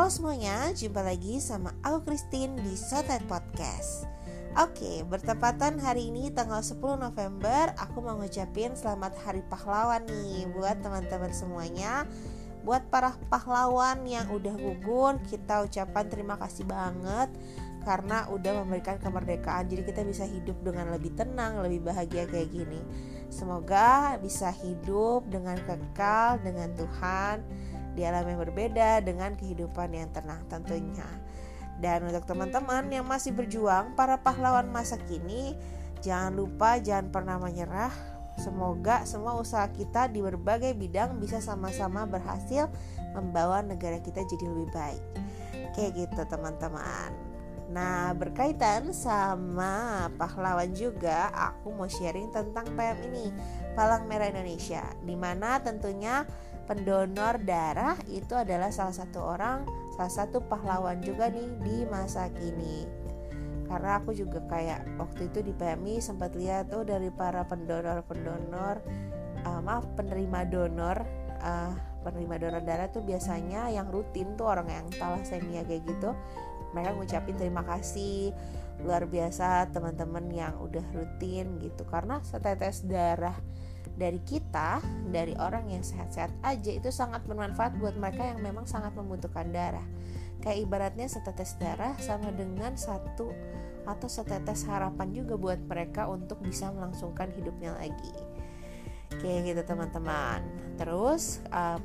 Halo 0.00 0.08
semuanya, 0.08 0.72
jumpa 0.72 1.04
lagi 1.04 1.44
sama 1.44 1.76
aku 1.84 2.08
Christine 2.08 2.56
di 2.64 2.72
Sotet 2.72 3.20
Podcast. 3.28 4.08
Oke, 4.56 5.04
bertepatan 5.04 5.76
hari 5.76 6.08
ini 6.08 6.32
tanggal 6.32 6.64
10 6.64 6.80
November 6.96 7.76
Aku 7.76 8.00
mau 8.00 8.16
ngucapin 8.16 8.72
selamat 8.72 9.12
hari 9.20 9.44
pahlawan 9.52 10.00
nih 10.08 10.48
Buat 10.56 10.80
teman-teman 10.80 11.36
semuanya. 11.36 12.08
Buat 12.64 12.88
para 12.88 13.12
pahlawan 13.28 14.00
yang 14.08 14.24
udah 14.32 14.56
gugur 14.56 15.20
Kita 15.28 15.68
ucapkan 15.68 16.08
terima 16.08 16.40
kasih 16.40 16.64
banget 16.64 17.28
Karena 17.84 18.24
udah 18.32 18.64
memberikan 18.64 18.96
kemerdekaan. 19.04 19.68
Jadi 19.68 19.84
kita 19.84 20.00
bisa 20.08 20.24
hidup 20.24 20.56
dengan 20.64 20.96
lebih 20.96 21.12
tenang, 21.12 21.60
lebih 21.60 21.92
bahagia 21.92 22.24
kayak 22.24 22.48
gini. 22.48 22.80
Semoga 23.28 24.16
bisa 24.16 24.48
hidup 24.48 25.28
dengan 25.28 25.60
kekal 25.60 26.40
dengan 26.40 26.72
Tuhan 26.72 27.68
di 27.94 28.06
alam 28.06 28.26
yang 28.26 28.40
berbeda 28.42 29.02
dengan 29.02 29.34
kehidupan 29.34 29.90
yang 29.94 30.08
tenang 30.14 30.42
tentunya. 30.46 31.06
Dan 31.80 32.04
untuk 32.04 32.28
teman-teman 32.28 32.92
yang 32.92 33.08
masih 33.08 33.32
berjuang, 33.32 33.96
para 33.96 34.20
pahlawan 34.20 34.68
masa 34.68 35.00
kini, 35.08 35.56
jangan 36.04 36.36
lupa 36.36 36.76
jangan 36.76 37.08
pernah 37.08 37.36
menyerah. 37.40 37.92
Semoga 38.36 39.04
semua 39.08 39.36
usaha 39.36 39.64
kita 39.68 40.08
di 40.08 40.20
berbagai 40.20 40.76
bidang 40.76 41.20
bisa 41.20 41.40
sama-sama 41.40 42.04
berhasil 42.08 42.68
membawa 43.16 43.64
negara 43.64 44.00
kita 44.00 44.20
jadi 44.24 44.44
lebih 44.48 44.68
baik. 44.72 45.04
Kayak 45.72 45.90
gitu 46.04 46.20
teman-teman. 46.28 47.30
Nah, 47.70 48.10
berkaitan 48.18 48.90
sama 48.90 50.10
pahlawan 50.18 50.74
juga, 50.74 51.30
aku 51.30 51.70
mau 51.70 51.86
sharing 51.86 52.34
tentang 52.34 52.66
PM 52.74 52.98
ini, 53.06 53.30
Palang 53.78 54.10
Merah 54.10 54.26
Indonesia, 54.26 54.82
di 55.06 55.14
mana 55.14 55.62
tentunya 55.62 56.26
pendonor 56.70 57.42
darah 57.42 57.98
itu 58.06 58.38
adalah 58.38 58.70
salah 58.70 58.94
satu 58.94 59.18
orang, 59.18 59.66
salah 59.98 60.14
satu 60.22 60.38
pahlawan 60.38 61.02
juga 61.02 61.26
nih 61.26 61.50
di 61.66 61.82
masa 61.90 62.30
kini. 62.30 62.86
Karena 63.66 63.98
aku 63.98 64.14
juga 64.14 64.38
kayak 64.46 64.86
waktu 64.94 65.26
itu 65.34 65.42
di 65.42 65.50
PMI 65.50 65.98
sempat 65.98 66.38
lihat 66.38 66.70
tuh 66.70 66.86
dari 66.86 67.10
para 67.10 67.42
pendonor-pendonor, 67.42 68.86
uh, 69.42 69.60
maaf 69.66 69.82
penerima 69.98 70.46
donor, 70.46 71.02
uh, 71.42 71.74
penerima 72.06 72.38
donor 72.38 72.62
darah 72.62 72.86
tuh 72.86 73.02
biasanya 73.02 73.66
yang 73.74 73.90
rutin 73.90 74.38
tuh 74.38 74.54
orang 74.54 74.70
yang 74.70 74.86
thalassemia 74.94 75.66
kayak 75.66 75.82
gitu. 75.90 76.14
Mereka 76.70 76.94
ngucapin 76.94 77.34
terima 77.34 77.66
kasih 77.66 78.30
luar 78.86 79.10
biasa 79.10 79.74
teman-teman 79.74 80.30
yang 80.30 80.54
udah 80.62 80.86
rutin 80.94 81.58
gitu 81.58 81.82
karena 81.90 82.22
setetes 82.22 82.86
darah 82.86 83.36
dari 84.00 84.16
kita, 84.24 84.80
dari 85.12 85.36
orang 85.36 85.68
yang 85.68 85.84
sehat-sehat 85.84 86.32
aja 86.40 86.72
itu 86.72 86.88
sangat 86.88 87.20
bermanfaat 87.28 87.76
buat 87.76 87.92
mereka 88.00 88.32
yang 88.32 88.40
memang 88.40 88.64
sangat 88.64 88.96
membutuhkan 88.96 89.52
darah. 89.52 89.84
Kayak 90.40 90.64
ibaratnya 90.64 91.04
setetes 91.04 91.60
darah 91.60 91.92
sama 92.00 92.32
dengan 92.32 92.80
satu 92.80 93.28
atau 93.84 94.08
setetes 94.08 94.64
harapan 94.64 95.12
juga 95.12 95.36
buat 95.36 95.60
mereka 95.68 96.08
untuk 96.08 96.40
bisa 96.40 96.72
melangsungkan 96.72 97.28
hidupnya 97.36 97.76
lagi. 97.76 98.16
Kayak 99.20 99.52
gitu 99.52 99.62
teman-teman. 99.68 100.40
Terus 100.80 101.44
um, 101.52 101.84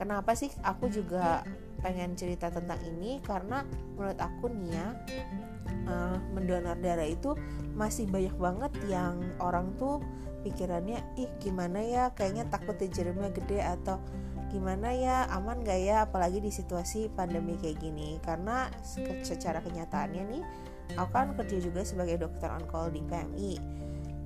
kenapa 0.00 0.32
sih 0.32 0.48
aku 0.64 0.88
juga 0.88 1.44
pengen 1.84 2.16
cerita 2.16 2.48
tentang 2.48 2.80
ini 2.88 3.20
karena 3.20 3.64
menurut 3.96 4.16
aku 4.16 4.52
nih 4.52 4.80
ya 4.80 4.88
uh, 5.88 6.16
mendonor 6.32 6.76
darah 6.80 7.08
itu 7.08 7.36
masih 7.72 8.04
banyak 8.08 8.36
banget 8.36 8.72
yang 8.88 9.16
orang 9.40 9.72
tuh 9.80 10.00
pikirannya 10.42 11.00
ih 11.20 11.30
gimana 11.40 11.80
ya? 11.80 12.04
Kayaknya 12.16 12.48
takut 12.48 12.76
jarimnya 12.80 13.30
gede 13.32 13.60
atau 13.60 14.00
gimana 14.50 14.90
ya? 14.92 15.30
Aman 15.30 15.62
gak 15.62 15.80
ya? 15.80 16.08
Apalagi 16.08 16.42
di 16.42 16.50
situasi 16.50 17.12
pandemi 17.12 17.54
kayak 17.60 17.78
gini. 17.80 18.18
Karena 18.20 18.68
secara 19.22 19.60
kenyataannya 19.62 20.22
nih 20.26 20.42
aku 20.98 21.10
kan 21.14 21.32
kerja 21.38 21.62
juga 21.62 21.86
sebagai 21.86 22.18
dokter 22.26 22.50
on 22.50 22.66
call 22.66 22.90
di 22.90 22.98
PMI 23.06 23.80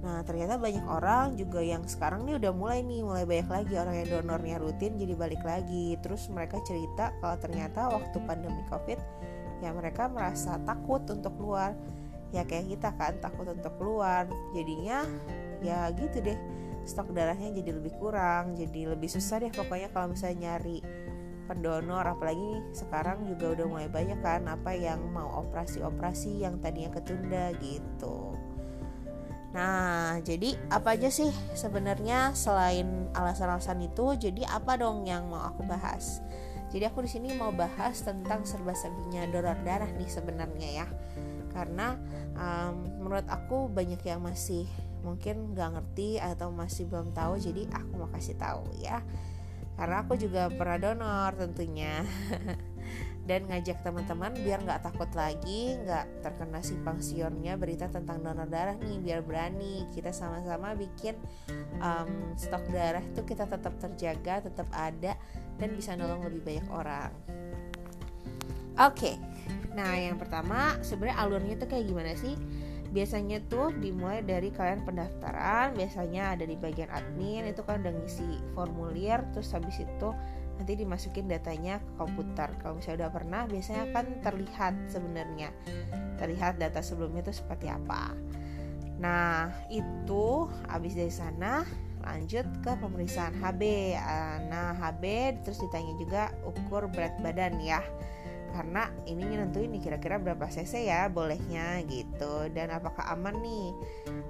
Nah 0.04 0.20
ternyata 0.20 0.60
banyak 0.60 0.84
orang 0.84 1.32
juga 1.40 1.64
yang 1.64 1.80
sekarang 1.88 2.28
nih 2.28 2.36
udah 2.36 2.52
mulai 2.52 2.84
nih 2.84 3.00
mulai 3.00 3.24
banyak 3.24 3.48
lagi 3.48 3.74
orang 3.80 3.96
yang 4.04 4.08
donornya 4.20 4.56
rutin 4.60 5.00
jadi 5.00 5.16
balik 5.16 5.40
lagi. 5.40 5.96
Terus 6.04 6.28
mereka 6.28 6.60
cerita 6.60 7.16
kalau 7.24 7.40
ternyata 7.40 7.88
waktu 7.88 8.20
pandemi 8.28 8.60
covid 8.68 9.00
ya 9.64 9.72
mereka 9.72 10.04
merasa 10.12 10.60
takut 10.68 11.00
untuk 11.08 11.32
keluar. 11.40 11.72
Ya 12.36 12.44
kayak 12.44 12.68
kita 12.76 12.92
kan 13.00 13.16
takut 13.24 13.48
untuk 13.48 13.72
keluar. 13.80 14.28
Jadinya 14.52 15.08
ya 15.64 15.88
gitu 15.96 16.20
deh 16.20 16.38
stok 16.84 17.16
darahnya 17.16 17.48
jadi 17.56 17.80
lebih 17.80 17.96
kurang 17.96 18.54
jadi 18.54 18.92
lebih 18.92 19.08
susah 19.08 19.40
deh 19.40 19.52
pokoknya 19.52 19.88
kalau 19.90 20.12
misalnya 20.12 20.52
nyari 20.52 20.84
pendonor 21.48 22.04
apalagi 22.04 22.60
sekarang 22.72 23.24
juga 23.24 23.56
udah 23.56 23.66
mulai 23.68 23.88
banyak 23.88 24.20
kan 24.20 24.48
apa 24.48 24.76
yang 24.76 25.00
mau 25.12 25.44
operasi-operasi 25.44 26.44
yang 26.44 26.60
tadinya 26.60 26.92
ketunda 26.92 27.52
gitu 27.60 28.36
Nah, 29.54 30.18
jadi 30.26 30.58
apa 30.66 30.98
aja 30.98 31.06
sih 31.14 31.30
sebenarnya 31.54 32.34
selain 32.34 33.06
alasan-alasan 33.14 33.86
itu? 33.86 34.18
Jadi 34.18 34.42
apa 34.42 34.74
dong 34.74 35.06
yang 35.06 35.30
mau 35.30 35.46
aku 35.46 35.62
bahas? 35.62 36.18
Jadi 36.74 36.90
aku 36.90 37.06
di 37.06 37.10
sini 37.14 37.38
mau 37.38 37.54
bahas 37.54 38.02
tentang 38.02 38.42
serba-serbinya 38.42 39.30
donor 39.30 39.54
darah 39.62 39.86
nih 39.94 40.10
sebenarnya 40.10 40.68
ya. 40.82 40.86
Karena 41.54 41.94
um, 42.34 42.98
menurut 42.98 43.30
aku 43.30 43.70
banyak 43.70 44.02
yang 44.02 44.26
masih 44.26 44.66
mungkin 45.04 45.52
nggak 45.52 45.70
ngerti 45.76 46.16
atau 46.16 46.48
masih 46.48 46.88
belum 46.88 47.12
tahu 47.12 47.36
jadi 47.36 47.68
aku 47.70 47.92
mau 48.00 48.10
kasih 48.10 48.34
tahu 48.40 48.64
ya. 48.80 49.04
Karena 49.74 50.06
aku 50.06 50.14
juga 50.16 50.48
pernah 50.48 50.78
donor 50.80 51.30
tentunya. 51.36 52.02
Dan 53.24 53.48
ngajak 53.48 53.80
teman-teman 53.80 54.36
biar 54.36 54.60
nggak 54.60 54.84
takut 54.84 55.08
lagi 55.16 55.80
nggak 55.80 56.20
terkena 56.20 56.60
simpang 56.60 57.00
siurnya 57.00 57.56
berita 57.56 57.88
tentang 57.88 58.20
donor 58.20 58.44
darah 58.44 58.76
nih 58.76 59.00
biar 59.00 59.24
berani 59.24 59.88
kita 59.96 60.12
sama-sama 60.12 60.76
bikin 60.76 61.16
um, 61.80 62.36
stok 62.36 62.68
darah 62.68 63.00
itu 63.00 63.24
kita 63.24 63.48
tetap 63.48 63.80
terjaga 63.80 64.44
tetap 64.44 64.68
ada 64.76 65.16
dan 65.56 65.68
bisa 65.72 65.96
nolong 65.96 66.28
lebih 66.28 66.44
banyak 66.44 66.68
orang. 66.68 67.10
Oke 68.76 68.92
okay. 68.92 69.14
nah 69.72 69.96
yang 69.96 70.20
pertama 70.20 70.76
sebenarnya 70.84 71.16
alurnya 71.16 71.56
tuh 71.56 71.68
kayak 71.72 71.88
gimana 71.88 72.12
sih 72.20 72.36
biasanya 72.94 73.42
tuh 73.50 73.74
dimulai 73.82 74.22
dari 74.22 74.54
kalian 74.54 74.86
pendaftaran 74.86 75.74
biasanya 75.74 76.38
ada 76.38 76.46
di 76.46 76.54
bagian 76.54 76.86
admin 76.94 77.50
itu 77.50 77.66
kan 77.66 77.82
udah 77.82 77.90
ngisi 77.90 78.38
formulir 78.54 79.18
terus 79.34 79.50
habis 79.50 79.82
itu 79.82 80.14
nanti 80.54 80.78
dimasukin 80.78 81.26
datanya 81.26 81.82
ke 81.82 81.90
komputer. 81.98 82.46
Kalau 82.62 82.78
misalnya 82.78 83.06
udah 83.06 83.12
pernah 83.12 83.42
biasanya 83.50 83.84
kan 83.90 84.06
terlihat 84.22 84.74
sebenarnya. 84.86 85.50
Terlihat 86.22 86.62
data 86.62 86.78
sebelumnya 86.78 87.26
itu 87.26 87.42
seperti 87.42 87.66
apa. 87.66 88.14
Nah 89.02 89.50
itu 89.66 90.46
habis 90.70 90.94
dari 90.94 91.10
sana 91.10 91.66
lanjut 92.04 92.44
ke 92.60 92.72
pemeriksaan 92.84 93.32
HB 93.40 93.62
nah 94.52 94.76
HB 94.76 95.04
terus 95.40 95.56
ditanya 95.56 95.94
juga 95.96 96.22
ukur 96.44 96.84
berat 96.92 97.16
badan 97.24 97.56
ya 97.64 97.80
karena 98.54 98.86
ini 99.10 99.34
nentuin 99.34 99.66
nih 99.74 99.82
kira-kira 99.82 100.22
berapa 100.22 100.46
cc 100.46 100.86
ya 100.86 101.10
bolehnya 101.10 101.82
gitu. 101.90 102.46
Dan 102.54 102.70
apakah 102.70 103.10
aman 103.10 103.34
nih? 103.42 103.74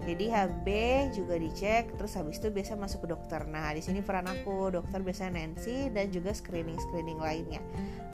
Jadi 0.09 0.25
HB 0.33 0.67
juga 1.12 1.37
dicek 1.37 1.93
terus 2.01 2.17
habis 2.17 2.41
itu 2.41 2.49
biasa 2.49 2.81
masuk 2.81 3.05
ke 3.05 3.09
dokter. 3.13 3.45
Nah 3.45 3.77
di 3.77 3.84
sini 3.84 4.01
peran 4.01 4.25
aku 4.25 4.73
dokter 4.73 5.05
biasanya 5.05 5.45
Nancy 5.45 5.93
dan 5.93 6.09
juga 6.09 6.33
screening 6.33 6.81
screening 6.89 7.21
lainnya. 7.21 7.61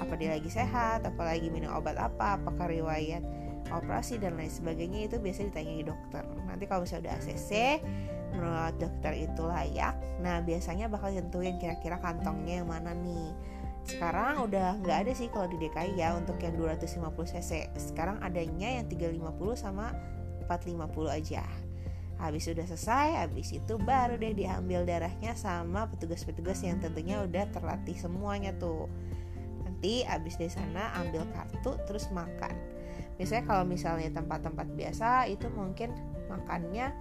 Apa 0.03 0.19
dia 0.19 0.35
lagi 0.35 0.51
sehat 0.51 1.07
apalagi 1.07 1.47
minum 1.47 1.71
obat 1.71 1.95
apa 1.95 2.43
apakah 2.43 2.67
riwayat 2.67 3.23
operasi 3.71 4.19
dan 4.19 4.35
lain 4.35 4.51
sebagainya 4.51 5.07
itu 5.07 5.23
biasa 5.23 5.47
ditanya 5.47 5.75
di 5.79 5.85
dokter. 5.87 6.27
Nanti 6.51 6.67
kalau 6.67 6.83
misalnya 6.83 7.15
udah 7.15 7.15
ACC 7.23 7.51
menurut 8.35 8.75
dokter 8.79 9.13
itu 9.27 9.43
layak 9.43 9.95
nah 10.23 10.39
biasanya 10.45 10.87
bakal 10.87 11.11
tentuin 11.11 11.59
kira-kira 11.59 11.99
kantongnya 11.99 12.63
yang 12.63 12.69
mana 12.71 12.95
nih 12.95 13.35
sekarang 13.91 14.47
udah 14.47 14.79
nggak 14.81 14.99
ada 15.07 15.13
sih 15.13 15.27
kalau 15.35 15.51
di 15.51 15.59
DKI 15.67 15.99
ya 15.99 16.15
untuk 16.15 16.39
yang 16.39 16.55
250 16.55 17.11
cc. 17.35 17.75
Sekarang 17.75 18.23
adanya 18.23 18.79
yang 18.79 18.87
350 18.87 19.59
sama 19.59 19.91
450 20.47 21.11
aja. 21.11 21.43
Habis 22.21 22.53
sudah 22.53 22.69
selesai 22.69 23.27
habis 23.27 23.49
itu 23.51 23.81
baru 23.81 24.21
deh 24.21 24.37
diambil 24.37 24.85
darahnya 24.85 25.33
sama 25.35 25.89
petugas-petugas 25.89 26.61
yang 26.61 26.79
tentunya 26.79 27.19
udah 27.25 27.49
terlatih 27.51 27.97
semuanya 27.97 28.53
tuh. 28.61 28.87
Nanti 29.65 30.05
habis 30.05 30.37
dari 30.37 30.53
sana 30.53 30.93
ambil 31.01 31.25
kartu 31.33 31.81
terus 31.89 32.13
makan. 32.13 32.53
Biasanya 33.17 33.45
kalau 33.49 33.65
misalnya 33.65 34.13
tempat-tempat 34.13 34.69
biasa 34.77 35.29
itu 35.33 35.49
mungkin 35.53 35.97
makannya 36.29 36.93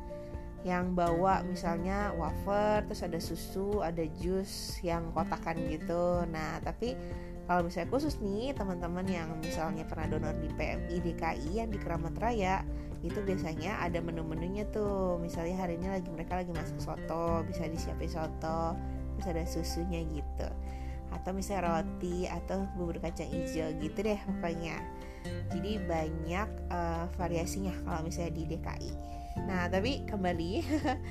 yang 0.67 0.91
bawa 0.91 1.39
misalnya 1.47 2.11
wafer 2.19 2.83
terus 2.83 3.01
ada 3.07 3.19
susu 3.19 3.79
ada 3.79 4.03
jus 4.19 4.75
yang 4.83 5.07
kotakan 5.15 5.55
gitu. 5.71 6.27
Nah 6.27 6.59
tapi 6.59 6.99
kalau 7.47 7.65
misalnya 7.65 7.89
khusus 7.89 8.19
nih 8.19 8.51
teman-teman 8.53 9.07
yang 9.07 9.29
misalnya 9.39 9.87
pernah 9.87 10.05
donor 10.11 10.35
di 10.37 10.51
PMI 10.53 10.95
DKI 11.01 11.51
yang 11.63 11.69
di 11.71 11.79
Keramat 11.81 12.13
Raya 12.19 12.61
itu 12.99 13.23
biasanya 13.23 13.79
ada 13.79 14.03
menu-menunya 14.03 14.67
tuh. 14.69 15.15
Misalnya 15.23 15.63
hari 15.63 15.79
ini 15.79 15.87
lagi 15.87 16.11
mereka 16.11 16.37
lagi 16.43 16.51
masak 16.51 16.77
soto 16.83 17.41
bisa 17.47 17.65
disiapin 17.65 18.11
soto 18.11 18.75
terus 19.15 19.27
ada 19.31 19.43
susunya 19.47 20.03
gitu. 20.11 20.49
Atau 21.09 21.33
misalnya 21.33 21.81
roti 21.81 22.29
atau 22.29 22.67
bubur 22.75 22.99
kacang 22.99 23.31
hijau 23.31 23.71
gitu 23.79 23.97
deh 24.03 24.19
pokoknya. 24.27 24.77
Jadi 25.49 25.71
banyak 25.87 26.49
uh, 26.69 27.07
variasinya 27.15 27.73
kalau 27.87 28.05
misalnya 28.05 28.31
di 28.35 28.43
DKI 28.45 29.18
nah 29.45 29.71
tapi 29.71 30.03
kembali 30.09 30.65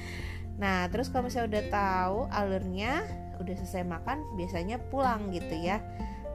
nah 0.62 0.90
terus 0.90 1.08
kalau 1.08 1.30
misalnya 1.30 1.48
udah 1.56 1.64
tahu 1.70 2.19
alurnya 2.34 2.92
udah 3.38 3.54
selesai 3.54 3.86
makan 3.86 4.26
biasanya 4.34 4.82
pulang 4.90 5.30
gitu 5.30 5.54
ya 5.54 5.78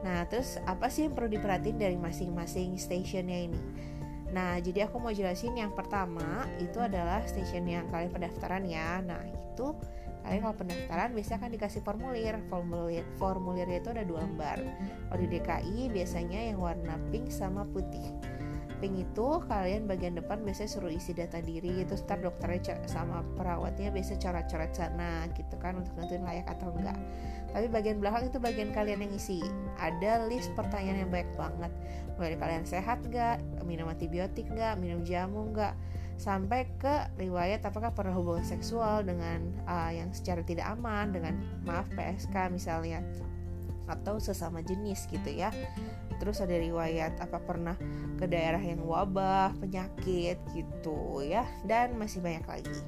nah 0.00 0.24
terus 0.28 0.60
apa 0.64 0.88
sih 0.88 1.08
yang 1.08 1.14
perlu 1.16 1.32
diperhatiin 1.32 1.78
dari 1.80 1.96
masing-masing 1.96 2.76
stationnya 2.76 3.48
ini 3.50 3.60
Nah, 4.34 4.58
jadi 4.58 4.90
aku 4.90 4.98
mau 4.98 5.14
jelasin 5.14 5.54
yang 5.54 5.70
pertama 5.70 6.42
itu 6.58 6.82
adalah 6.82 7.22
station 7.22 7.70
yang 7.70 7.86
kalian 7.94 8.10
pendaftaran 8.10 8.66
ya. 8.66 8.98
Nah, 8.98 9.22
itu 9.30 9.70
kalian 10.26 10.42
kalau 10.42 10.56
pendaftaran 10.58 11.14
biasanya 11.14 11.38
akan 11.46 11.50
dikasih 11.54 11.80
formulir. 11.86 12.34
Formulir 12.50 13.06
formulirnya 13.14 13.78
itu 13.78 13.94
ada 13.94 14.02
dua 14.02 14.26
lembar. 14.26 14.58
Kalau 15.06 15.18
di 15.22 15.28
DKI 15.38 15.86
biasanya 15.94 16.50
yang 16.50 16.58
warna 16.58 16.98
pink 17.14 17.30
sama 17.30 17.62
putih. 17.70 18.10
Pink 18.82 19.06
itu 19.06 19.28
kalian 19.46 19.86
bagian 19.86 20.18
depan 20.18 20.42
biasanya 20.42 20.70
suruh 20.70 20.92
isi 20.92 21.14
data 21.14 21.38
diri 21.38 21.86
itu 21.86 21.94
ntar 22.04 22.20
dokternya 22.20 22.82
sama 22.90 23.22
perawatnya 23.38 23.94
biasa 23.94 24.18
coret-coret 24.18 24.72
sana 24.74 25.30
gitu 25.32 25.54
kan 25.62 25.78
untuk 25.78 25.94
nentuin 25.94 26.26
layak 26.26 26.46
atau 26.50 26.74
enggak. 26.74 26.98
Tapi 27.54 27.66
bagian 27.70 28.02
belakang 28.02 28.28
itu 28.28 28.38
bagian 28.42 28.74
kalian 28.74 29.06
yang 29.06 29.12
isi. 29.14 29.40
Ada 29.78 30.26
list 30.26 30.50
pertanyaan 30.58 31.06
yang 31.06 31.10
banyak 31.10 31.30
banget. 31.38 31.72
Mulai 32.18 32.36
kalian 32.38 32.64
sehat 32.66 33.02
nggak 33.06 33.38
minum 33.62 33.86
antibiotik 33.86 34.50
nggak 34.50 34.78
minum 34.78 35.06
jamu 35.06 35.50
nggak 35.54 35.74
sampai 36.14 36.70
ke 36.78 37.10
riwayat 37.18 37.66
apakah 37.66 37.90
pernah 37.90 38.14
hubungan 38.14 38.46
seksual 38.46 39.02
dengan 39.02 39.42
uh, 39.66 39.90
yang 39.90 40.14
secara 40.14 40.46
tidak 40.46 40.70
aman 40.70 41.10
dengan 41.10 41.34
maaf 41.66 41.90
PSK 41.98 42.54
misalnya 42.54 43.02
atau 43.84 44.16
sesama 44.16 44.64
jenis 44.64 45.04
gitu 45.12 45.28
ya 45.28 45.52
terus 46.20 46.40
ada 46.40 46.54
riwayat 46.54 47.18
apa 47.20 47.38
pernah 47.42 47.76
ke 48.18 48.26
daerah 48.28 48.60
yang 48.60 48.82
wabah 48.84 49.54
penyakit 49.58 50.38
gitu 50.54 51.22
ya. 51.24 51.46
Dan 51.66 51.98
masih 51.98 52.22
banyak 52.22 52.44
lagi. 52.46 52.78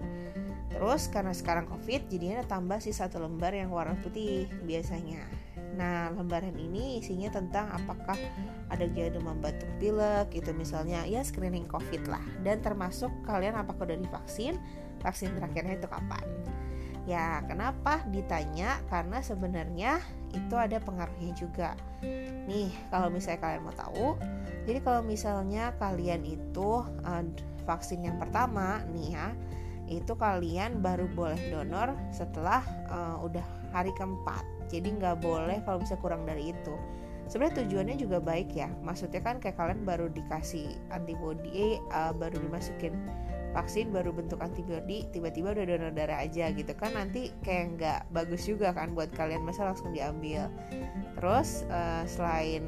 Terus 0.76 1.08
karena 1.08 1.32
sekarang 1.32 1.64
covid 1.73 2.05
jadinya 2.12 2.44
ada 2.44 2.61
tambah 2.61 2.76
sih 2.84 2.93
satu 2.93 3.17
lembar 3.17 3.56
yang 3.56 3.73
warna 3.73 3.96
putih 4.05 4.44
biasanya. 4.69 5.25
Nah 5.76 6.12
lembaran 6.12 6.52
ini 6.56 7.00
isinya 7.00 7.32
tentang 7.32 7.73
apakah 7.73 8.17
ada 8.69 8.84
gejala 8.84 9.17
demam 9.17 9.38
batuk 9.40 9.69
pilek 9.81 10.37
itu 10.37 10.52
misalnya. 10.52 11.08
Ya 11.08 11.25
screening 11.25 11.64
covid 11.64 12.05
lah. 12.05 12.25
Dan 12.44 12.61
termasuk 12.61 13.08
kalian 13.25 13.56
apakah 13.56 13.88
udah 13.88 13.99
divaksin 14.00 14.61
vaksin 15.00 15.32
terakhirnya 15.37 15.81
itu 15.81 15.88
kapan. 15.88 16.25
Ya 17.06 17.40
kenapa 17.46 18.02
ditanya? 18.11 18.82
Karena 18.90 19.23
sebenarnya 19.23 20.02
itu 20.34 20.55
ada 20.56 20.81
pengaruhnya 20.82 21.32
juga. 21.37 21.75
Nih 22.46 22.70
kalau 22.88 23.11
misalnya 23.12 23.40
kalian 23.43 23.62
mau 23.62 23.75
tahu, 23.75 24.19
jadi 24.67 24.78
kalau 24.82 25.02
misalnya 25.05 25.75
kalian 25.78 26.26
itu 26.26 26.82
uh, 26.82 27.25
vaksin 27.67 28.06
yang 28.06 28.17
pertama 28.19 28.82
nih 28.94 29.19
ya 29.19 29.28
itu 29.87 30.19
kalian 30.19 30.82
baru 30.82 31.06
boleh 31.14 31.38
donor 31.50 31.94
setelah 32.11 32.62
uh, 32.90 33.23
udah 33.23 33.43
hari 33.70 33.94
keempat. 33.94 34.43
Jadi 34.67 34.99
nggak 34.99 35.23
boleh 35.23 35.62
kalau 35.62 35.78
bisa 35.78 35.94
kurang 36.02 36.26
dari 36.26 36.50
itu. 36.50 36.75
Sebenarnya 37.26 37.62
tujuannya 37.62 37.96
juga 37.99 38.19
baik 38.23 38.55
ya. 38.55 38.70
Maksudnya 38.82 39.23
kan 39.23 39.38
kayak 39.38 39.58
kalian 39.58 39.82
baru 39.87 40.11
dikasih 40.11 40.75
antibody 40.90 41.78
uh, 41.94 42.11
baru 42.14 42.38
dimasukin 42.38 42.94
vaksin 43.55 43.95
baru 43.95 44.11
bentuk 44.15 44.43
antibody 44.43 45.07
tiba-tiba 45.11 45.53
udah 45.55 45.65
donor 45.67 45.93
darah 45.93 46.23
aja 46.23 46.51
gitu 46.51 46.73
kan 46.75 46.95
nanti 46.95 47.31
kayak 47.45 47.65
nggak 47.79 48.01
bagus 48.11 48.47
juga 48.49 48.73
kan 48.75 48.95
buat 48.97 49.11
kalian 49.15 49.45
masa 49.45 49.69
langsung 49.69 49.95
diambil 49.95 50.51
terus 51.19 51.63
uh, 51.71 52.03
selain 52.09 52.65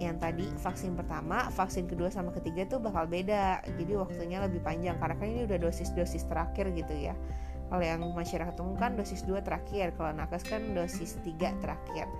yang 0.00 0.16
tadi 0.16 0.48
vaksin 0.64 0.96
pertama, 0.96 1.52
vaksin 1.52 1.84
kedua 1.84 2.08
sama 2.08 2.32
ketiga 2.32 2.64
tuh 2.64 2.80
bakal 2.80 3.04
beda. 3.04 3.60
Jadi 3.76 3.92
waktunya 4.00 4.40
lebih 4.40 4.64
panjang 4.64 4.96
karena 4.96 5.12
kan 5.12 5.28
ini 5.28 5.44
udah 5.44 5.60
dosis-dosis 5.60 6.24
terakhir 6.24 6.72
gitu 6.72 6.96
ya. 6.96 7.12
Kalau 7.68 7.84
yang 7.86 8.02
masyarakat 8.02 8.56
umum 8.58 8.74
kan 8.74 8.98
dosis 8.98 9.22
2 9.22 9.46
terakhir, 9.46 9.94
kalau 9.94 10.10
nakes 10.10 10.42
kan 10.42 10.74
dosis 10.74 11.20
3 11.22 11.54
terakhir. 11.62 12.10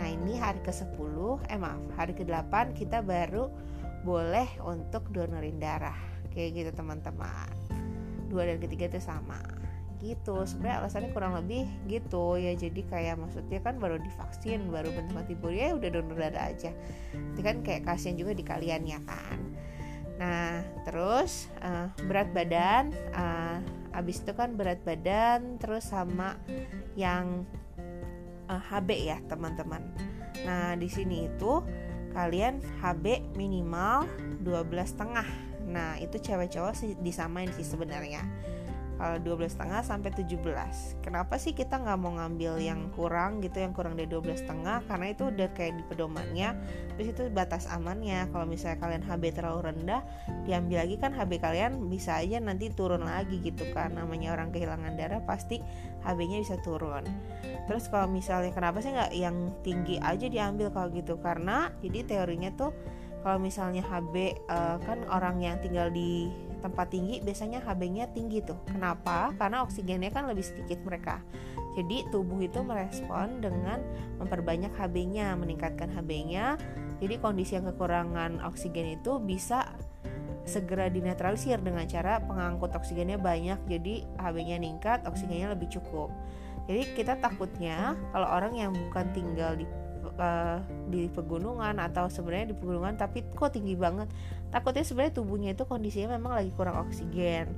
Nah, 0.00 0.06
ini 0.08 0.40
hari 0.40 0.64
ke-10, 0.64 1.44
eh 1.52 1.60
maaf, 1.60 1.84
hari 2.00 2.16
ke-8 2.16 2.72
kita 2.72 3.04
baru 3.04 3.52
boleh 4.00 4.48
untuk 4.64 5.12
donorin 5.12 5.60
darah. 5.60 6.13
Kayak 6.32 6.50
gitu 6.56 6.70
teman-teman. 6.78 7.50
Dua 8.30 8.48
dan 8.48 8.58
ketiga 8.62 8.88
itu 8.94 9.00
sama. 9.02 9.40
Gitu 10.00 10.36
sebenarnya 10.44 10.84
alasannya 10.84 11.10
kurang 11.12 11.36
lebih 11.36 11.68
gitu. 11.90 12.40
Ya 12.40 12.56
jadi 12.56 12.80
kayak 12.88 13.20
maksudnya 13.20 13.60
kan 13.60 13.76
baru 13.76 14.00
divaksin 14.00 14.68
baru 14.72 14.92
bentuk 14.92 15.16
antibody 15.20 15.64
ya 15.64 15.76
udah 15.76 15.88
donor 15.90 16.16
darah 16.16 16.52
aja. 16.52 16.72
Itu 17.12 17.40
kan 17.40 17.60
kayak 17.60 17.88
kasihan 17.88 18.16
juga 18.16 18.32
di 18.32 18.44
kalian 18.44 18.82
ya 18.84 19.00
kan? 19.04 19.38
Nah 20.14 20.62
terus 20.86 21.50
uh, 21.62 21.90
berat 22.06 22.30
badan 22.30 22.94
uh, 23.14 23.58
abis 23.94 24.22
itu 24.22 24.34
kan 24.34 24.58
berat 24.58 24.82
badan 24.82 25.58
terus 25.62 25.90
sama 25.90 26.34
yang 26.98 27.46
uh, 28.50 28.58
eh, 28.58 28.62
HB 28.70 28.88
ya 29.06 29.18
teman-teman. 29.30 29.82
Nah 30.42 30.74
di 30.74 30.90
sini 30.90 31.30
itu 31.30 31.62
kalian 32.14 32.62
HB 32.82 33.34
minimal 33.34 34.06
12 34.46 34.70
setengah 34.86 35.26
nah 35.74 35.98
itu 35.98 36.22
cewek 36.22 36.54
cowok 36.54 36.74
sih 36.78 36.94
disamain 37.02 37.50
sih 37.50 37.66
sebenarnya. 37.66 38.22
Uh, 38.94 39.18
setengah 39.50 39.82
sampai 39.82 40.14
17 40.14 40.38
kenapa 41.02 41.34
sih 41.34 41.50
kita 41.50 41.82
nggak 41.82 41.98
mau 41.98 42.14
ngambil 42.14 42.62
yang 42.62 42.94
kurang 42.94 43.42
gitu 43.42 43.58
yang 43.58 43.74
kurang 43.74 43.98
dari 43.98 44.06
12 44.06 44.46
setengah? 44.46 44.86
Karena 44.86 45.10
itu 45.10 45.34
udah 45.34 45.50
kayak 45.50 45.82
di 45.82 45.84
pedomannya. 45.90 46.54
Terus 46.94 47.10
itu 47.10 47.22
batas 47.34 47.66
amannya. 47.66 48.30
Kalau 48.30 48.46
misalnya 48.46 48.78
kalian 48.78 49.02
HB 49.02 49.22
terlalu 49.34 49.60
rendah 49.74 50.06
diambil 50.46 50.86
lagi 50.86 50.96
kan 51.02 51.10
HB 51.10 51.32
kalian 51.42 51.72
bisa 51.90 52.22
aja 52.22 52.38
nanti 52.38 52.70
turun 52.70 53.02
lagi 53.02 53.42
gitu 53.42 53.66
kan. 53.74 53.98
Namanya 53.98 54.38
orang 54.38 54.54
kehilangan 54.54 54.94
darah 54.94 55.18
pasti 55.26 55.58
HB-nya 56.06 56.38
bisa 56.46 56.56
turun. 56.62 57.02
Terus 57.66 57.90
kalau 57.90 58.06
misalnya 58.06 58.54
kenapa 58.54 58.78
sih 58.78 58.94
nggak 58.94 59.12
yang 59.16 59.50
tinggi 59.66 59.98
aja 59.98 60.30
diambil 60.30 60.70
kalau 60.70 60.94
gitu? 60.94 61.18
Karena 61.18 61.74
jadi 61.82 62.06
teorinya 62.06 62.54
tuh 62.54 62.70
kalau 63.24 63.40
misalnya 63.40 63.80
HB 63.80 64.14
uh, 64.14 64.28
eh, 64.52 64.76
kan 64.84 65.00
orang 65.08 65.40
yang 65.40 65.56
tinggal 65.64 65.88
di 65.88 66.28
tempat 66.60 66.92
tinggi 66.92 67.24
biasanya 67.24 67.64
HB-nya 67.64 68.12
tinggi 68.12 68.44
tuh. 68.44 68.60
Kenapa? 68.68 69.32
Karena 69.40 69.64
oksigennya 69.64 70.12
kan 70.12 70.28
lebih 70.28 70.44
sedikit 70.44 70.84
mereka. 70.84 71.24
Jadi 71.74 72.06
tubuh 72.12 72.38
itu 72.44 72.60
merespon 72.60 73.40
dengan 73.40 73.80
memperbanyak 74.20 74.72
HB-nya, 74.76 75.34
meningkatkan 75.40 75.90
HB-nya. 75.90 76.60
Jadi 77.00 77.14
kondisi 77.18 77.56
yang 77.58 77.66
kekurangan 77.68 78.44
oksigen 78.44 78.96
itu 79.00 79.18
bisa 79.18 79.72
segera 80.44 80.92
dinetralisir 80.92 81.56
dengan 81.64 81.88
cara 81.88 82.20
pengangkut 82.20 82.76
oksigennya 82.76 83.16
banyak 83.16 83.58
jadi 83.64 84.04
HB-nya 84.20 84.56
meningkat, 84.60 85.08
oksigennya 85.08 85.56
lebih 85.56 85.72
cukup. 85.72 86.12
Jadi 86.64 86.96
kita 86.96 87.20
takutnya 87.20 87.92
kalau 88.12 88.28
orang 88.28 88.56
yang 88.56 88.72
bukan 88.72 89.04
tinggal 89.12 89.52
di 89.56 89.68
uh, 90.18 90.58
di 90.90 91.10
pegunungan 91.10 91.76
atau 91.78 92.06
sebenarnya 92.10 92.52
di 92.52 92.56
pegunungan 92.56 92.94
tapi 92.98 93.22
kok 93.34 93.54
tinggi 93.54 93.74
banget. 93.78 94.08
Takutnya 94.50 94.84
sebenarnya 94.86 95.14
tubuhnya 95.18 95.50
itu 95.52 95.64
kondisinya 95.66 96.14
memang 96.16 96.38
lagi 96.38 96.50
kurang 96.54 96.86
oksigen. 96.86 97.50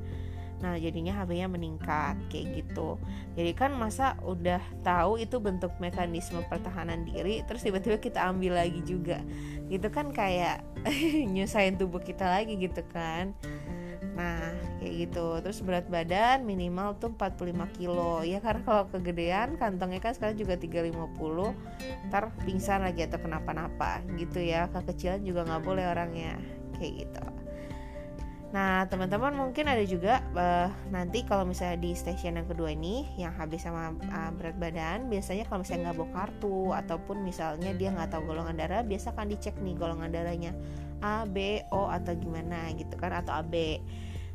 Nah 0.56 0.80
jadinya 0.80 1.12
HB-nya 1.12 1.52
meningkat 1.52 2.16
kayak 2.32 2.64
gitu. 2.64 2.96
Jadi 3.36 3.52
kan 3.52 3.76
masa 3.76 4.16
udah 4.24 4.60
tahu 4.80 5.20
itu 5.20 5.36
bentuk 5.36 5.72
mekanisme 5.76 6.40
pertahanan 6.48 7.04
diri 7.04 7.44
terus 7.44 7.60
tiba-tiba 7.60 8.00
kita 8.00 8.24
ambil 8.24 8.56
lagi 8.56 8.80
juga. 8.82 9.20
Gitu 9.68 9.88
kan 9.92 10.12
kayak 10.12 10.64
nyusahin 11.34 11.76
tubuh 11.76 12.00
kita 12.00 12.24
lagi 12.24 12.56
gitu 12.56 12.80
kan 12.88 13.36
Nah, 14.16 14.48
kayak 14.80 14.94
gitu. 15.06 15.26
Terus 15.44 15.60
berat 15.60 15.86
badan 15.92 16.48
minimal 16.48 16.96
tuh 16.96 17.12
45 17.12 17.68
kilo. 17.76 18.24
Ya 18.24 18.40
karena 18.40 18.64
kalau 18.64 18.84
kegedean 18.88 19.60
kantongnya 19.60 20.00
kan 20.00 20.16
sekarang 20.16 20.40
juga 20.40 20.56
350. 20.56 21.52
Ntar 22.08 22.32
pingsan 22.48 22.80
lagi 22.80 23.04
atau 23.04 23.20
kenapa-napa 23.20 24.00
gitu 24.16 24.40
ya. 24.40 24.72
Kekecilan 24.72 25.20
juga 25.22 25.44
nggak 25.44 25.62
boleh 25.62 25.84
orangnya. 25.92 26.40
Kayak 26.80 26.92
gitu. 27.04 27.24
Nah, 28.56 28.88
teman-teman 28.88 29.36
mungkin 29.36 29.68
ada 29.68 29.84
juga 29.84 30.24
uh, 30.32 30.72
nanti 30.88 31.26
kalau 31.28 31.44
misalnya 31.44 31.82
di 31.82 31.92
stasiun 31.92 32.40
yang 32.40 32.48
kedua 32.48 32.72
ini 32.72 33.04
yang 33.20 33.34
habis 33.36 33.66
sama 33.66 33.92
uh, 33.92 34.30
berat 34.32 34.56
badan, 34.56 35.12
biasanya 35.12 35.44
kalau 35.44 35.60
misalnya 35.60 35.90
nggak 35.90 35.98
bawa 35.98 36.10
kartu 36.14 36.72
ataupun 36.72 37.26
misalnya 37.26 37.74
dia 37.76 37.92
nggak 37.92 38.16
tahu 38.16 38.32
golongan 38.32 38.56
darah, 38.56 38.80
biasa 38.80 39.12
kan 39.12 39.28
dicek 39.28 39.58
nih 39.60 39.76
golongan 39.76 40.08
darahnya 40.08 40.56
A, 41.04 41.28
B, 41.28 41.60
O 41.74 41.90
atau 41.90 42.16
gimana 42.16 42.70
gitu 42.72 42.94
kan 42.96 43.12
atau 43.12 43.44
AB. 43.44 43.82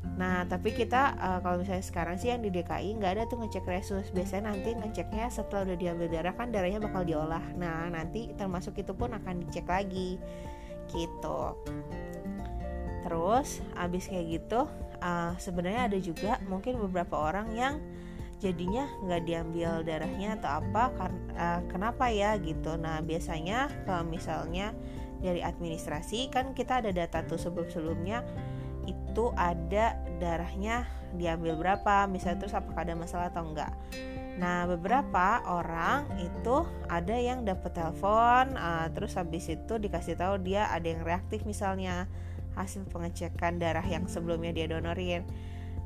Nah, 0.01 0.45
tapi 0.45 0.73
kita 0.73 1.17
uh, 1.17 1.39
kalau 1.41 1.61
misalnya 1.61 1.85
sekarang 1.85 2.15
sih 2.17 2.33
yang 2.33 2.41
di 2.41 2.49
DKI 2.49 2.97
nggak 2.97 3.11
ada 3.17 3.23
tuh 3.29 3.41
ngecek 3.41 3.65
resus. 3.65 4.09
Biasanya 4.13 4.53
nanti 4.53 4.73
ngeceknya 4.73 5.29
setelah 5.29 5.65
udah 5.69 5.77
diambil 5.77 6.07
darah 6.09 6.33
kan 6.33 6.49
darahnya 6.49 6.81
bakal 6.81 7.05
diolah. 7.05 7.41
Nah, 7.57 7.89
nanti 7.89 8.33
termasuk 8.35 8.77
itu 8.81 8.93
pun 8.93 9.13
akan 9.13 9.45
dicek 9.45 9.65
lagi. 9.69 10.17
Gitu. 10.89 11.41
Terus 13.01 13.61
abis 13.77 14.03
kayak 14.09 14.25
gitu, 14.41 14.69
uh, 15.01 15.33
sebenarnya 15.41 15.89
ada 15.89 15.97
juga 15.97 16.37
mungkin 16.45 16.77
beberapa 16.77 17.17
orang 17.17 17.49
yang 17.57 17.81
jadinya 18.41 18.89
nggak 19.05 19.21
diambil 19.29 19.85
darahnya 19.85 20.33
atau 20.41 20.65
apa 20.65 20.83
karena 20.97 21.21
uh, 21.37 21.61
kenapa 21.69 22.09
ya 22.09 22.33
gitu 22.41 22.73
nah 22.73 22.97
biasanya 22.97 23.69
kalau 23.85 24.01
misalnya 24.09 24.73
dari 25.21 25.45
administrasi 25.45 26.33
kan 26.33 26.57
kita 26.57 26.81
ada 26.81 26.89
data 26.89 27.21
tuh 27.21 27.37
sebelum 27.37 27.69
sebelumnya 27.69 28.25
itu 28.91 29.31
ada 29.39 29.95
darahnya 30.19 30.85
diambil 31.15 31.59
berapa 31.59 32.07
misalnya 32.07 32.47
terus 32.47 32.55
apakah 32.55 32.87
ada 32.87 32.95
masalah 32.95 33.31
atau 33.31 33.43
enggak. 33.47 33.71
Nah 34.39 34.63
beberapa 34.67 35.43
orang 35.47 36.07
itu 36.23 36.63
ada 36.87 37.15
yang 37.15 37.43
dapat 37.43 37.75
telepon 37.75 38.55
uh, 38.55 38.87
terus 38.95 39.19
habis 39.19 39.51
itu 39.51 39.73
dikasih 39.75 40.15
tahu 40.15 40.39
dia 40.39 40.71
ada 40.71 40.87
yang 40.87 41.03
reaktif 41.03 41.43
misalnya 41.43 42.07
hasil 42.55 42.87
pengecekan 42.91 43.59
darah 43.59 43.83
yang 43.83 44.07
sebelumnya 44.07 44.55
dia 44.55 44.71
donorin. 44.71 45.27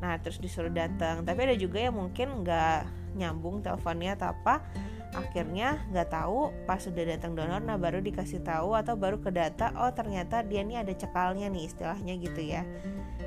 Nah 0.01 0.17
terus 0.21 0.37
disuruh 0.37 0.73
datang 0.73 1.25
tapi 1.25 1.49
ada 1.49 1.55
juga 1.57 1.81
yang 1.81 1.97
mungkin 1.97 2.45
nggak 2.45 2.85
nyambung 3.15 3.63
teleponnya 3.63 4.19
atau 4.19 4.35
apa 4.35 4.61
akhirnya 5.15 5.81
nggak 5.91 6.11
tahu 6.11 6.51
pas 6.67 6.79
sudah 6.83 7.07
datang 7.07 7.33
donor 7.33 7.63
nah 7.63 7.79
baru 7.79 8.03
dikasih 8.03 8.43
tahu 8.43 8.75
atau 8.75 8.99
baru 8.99 9.17
ke 9.23 9.31
data 9.31 9.71
oh 9.79 9.91
ternyata 9.95 10.43
dia 10.43 10.61
nih 10.61 10.83
ada 10.83 10.93
cekalnya 10.93 11.47
nih 11.47 11.71
istilahnya 11.71 12.13
gitu 12.19 12.41
ya 12.43 12.67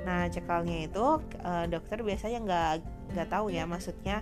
nah 0.05 0.29
cekalnya 0.29 0.89
itu 0.89 1.05
uh, 1.45 1.65
dokter 1.67 2.01
biasanya 2.05 2.39
nggak 2.45 2.71
nggak 3.17 3.29
tahu 3.29 3.49
ya 3.49 3.65
maksudnya 3.65 4.21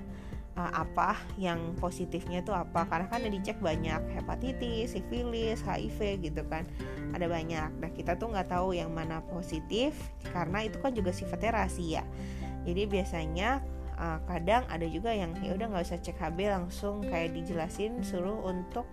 uh, 0.56 0.72
apa 0.72 1.20
yang 1.36 1.76
positifnya 1.78 2.40
itu 2.40 2.50
apa 2.50 2.88
karena 2.88 3.06
kan 3.06 3.22
dicek 3.22 3.60
banyak 3.60 4.00
hepatitis, 4.16 4.96
sifilis, 4.96 5.60
HIV 5.62 6.24
gitu 6.24 6.42
kan 6.48 6.64
ada 7.12 7.28
banyak. 7.28 7.70
Nah 7.78 7.90
kita 7.92 8.16
tuh 8.16 8.32
nggak 8.32 8.50
tahu 8.50 8.74
yang 8.74 8.90
mana 8.90 9.22
positif 9.30 9.94
karena 10.32 10.64
itu 10.64 10.80
kan 10.80 10.96
juga 10.96 11.12
sifatnya 11.12 11.62
rahasia. 11.62 12.02
Jadi 12.66 12.82
biasanya 12.90 13.62
uh, 13.98 14.20
kadang 14.28 14.64
ada 14.68 14.86
juga 14.86 15.12
yang 15.12 15.32
ya 15.40 15.56
udah 15.56 15.66
nggak 15.72 15.84
usah 15.88 16.00
cek 16.00 16.16
HB 16.20 16.38
langsung 16.52 17.04
kayak 17.04 17.34
dijelasin 17.36 18.00
suruh 18.04 18.40
untuk 18.46 18.86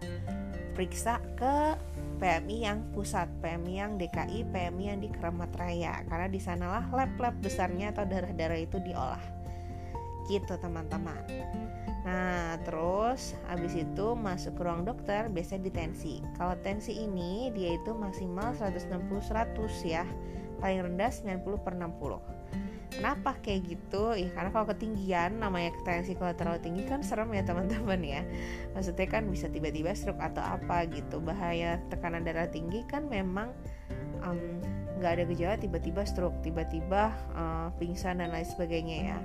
periksa 0.73 1.21
ke 1.37 1.77
PMI 2.17 2.57
yang 2.63 2.79
pusat, 2.95 3.27
PMI 3.43 3.73
yang 3.83 3.91
DKI, 3.99 4.47
PMI 4.47 4.83
yang 4.95 4.99
di 5.03 5.09
Keramat 5.11 5.51
Raya 5.59 6.01
karena 6.07 6.27
di 6.31 6.39
sanalah 6.39 6.87
lab-lab 6.89 7.35
besarnya 7.43 7.91
atau 7.91 8.07
darah-darah 8.07 8.59
itu 8.63 8.79
diolah. 8.79 9.21
Gitu 10.31 10.55
teman-teman. 10.55 11.19
Nah, 12.03 12.59
terus 12.67 13.31
habis 13.47 13.75
itu 13.79 14.15
masuk 14.15 14.59
ke 14.59 14.61
ruang 14.63 14.83
dokter 14.83 15.27
biasanya 15.31 15.67
di 15.67 15.71
tensi. 15.71 16.15
Kalau 16.35 16.55
tensi 16.59 16.95
ini 16.99 17.51
dia 17.55 17.75
itu 17.79 17.95
maksimal 17.95 18.55
160 18.55 18.87
100 19.19 19.55
ya. 19.83 20.03
Paling 20.59 20.79
rendah 20.95 21.11
90 21.11 21.63
per 21.63 21.75
60. 21.75 22.42
Kenapa 22.93 23.35
kayak 23.41 23.61
gitu? 23.67 24.13
Ya 24.13 24.29
karena 24.31 24.49
kalau 24.53 24.69
ketinggian 24.69 25.41
namanya 25.41 25.73
tensi 25.81 26.13
kalau 26.13 26.33
terlalu 26.37 26.61
tinggi 26.61 26.83
kan 26.85 27.01
serem 27.01 27.33
ya 27.33 27.41
teman-teman 27.41 28.01
ya. 28.05 28.21
Maksudnya 28.77 29.07
kan 29.09 29.25
bisa 29.27 29.49
tiba-tiba 29.49 29.97
stroke 29.97 30.21
atau 30.21 30.45
apa 30.45 30.85
gitu. 30.89 31.17
Bahaya 31.19 31.81
tekanan 31.89 32.21
darah 32.21 32.47
tinggi 32.47 32.85
kan 32.85 33.09
memang 33.09 33.51
nggak 35.01 35.11
um, 35.11 35.15
ada 35.19 35.23
gejala 35.27 35.55
tiba-tiba 35.59 36.05
stroke, 36.05 36.37
tiba-tiba 36.45 37.11
uh, 37.35 37.67
pingsan 37.81 38.21
dan 38.21 38.31
lain 38.31 38.47
sebagainya 38.47 38.97
ya 39.11 39.19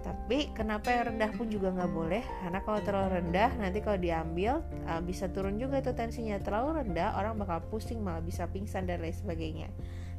tapi 0.00 0.48
kenapa 0.56 0.88
yang 0.88 1.12
rendah 1.12 1.30
pun 1.36 1.52
juga 1.52 1.76
nggak 1.76 1.92
boleh 1.92 2.24
karena 2.40 2.60
kalau 2.64 2.80
terlalu 2.80 3.08
rendah 3.20 3.52
nanti 3.60 3.84
kalau 3.84 4.00
diambil 4.00 4.64
uh, 4.88 5.00
bisa 5.04 5.28
turun 5.28 5.60
juga 5.60 5.84
tuh 5.84 5.92
tensinya 5.92 6.40
terlalu 6.40 6.80
rendah 6.84 7.20
orang 7.20 7.36
bakal 7.36 7.60
pusing 7.68 8.00
malah 8.00 8.24
bisa 8.24 8.48
pingsan 8.48 8.88
dan 8.88 9.04
lain 9.04 9.12
sebagainya 9.12 9.68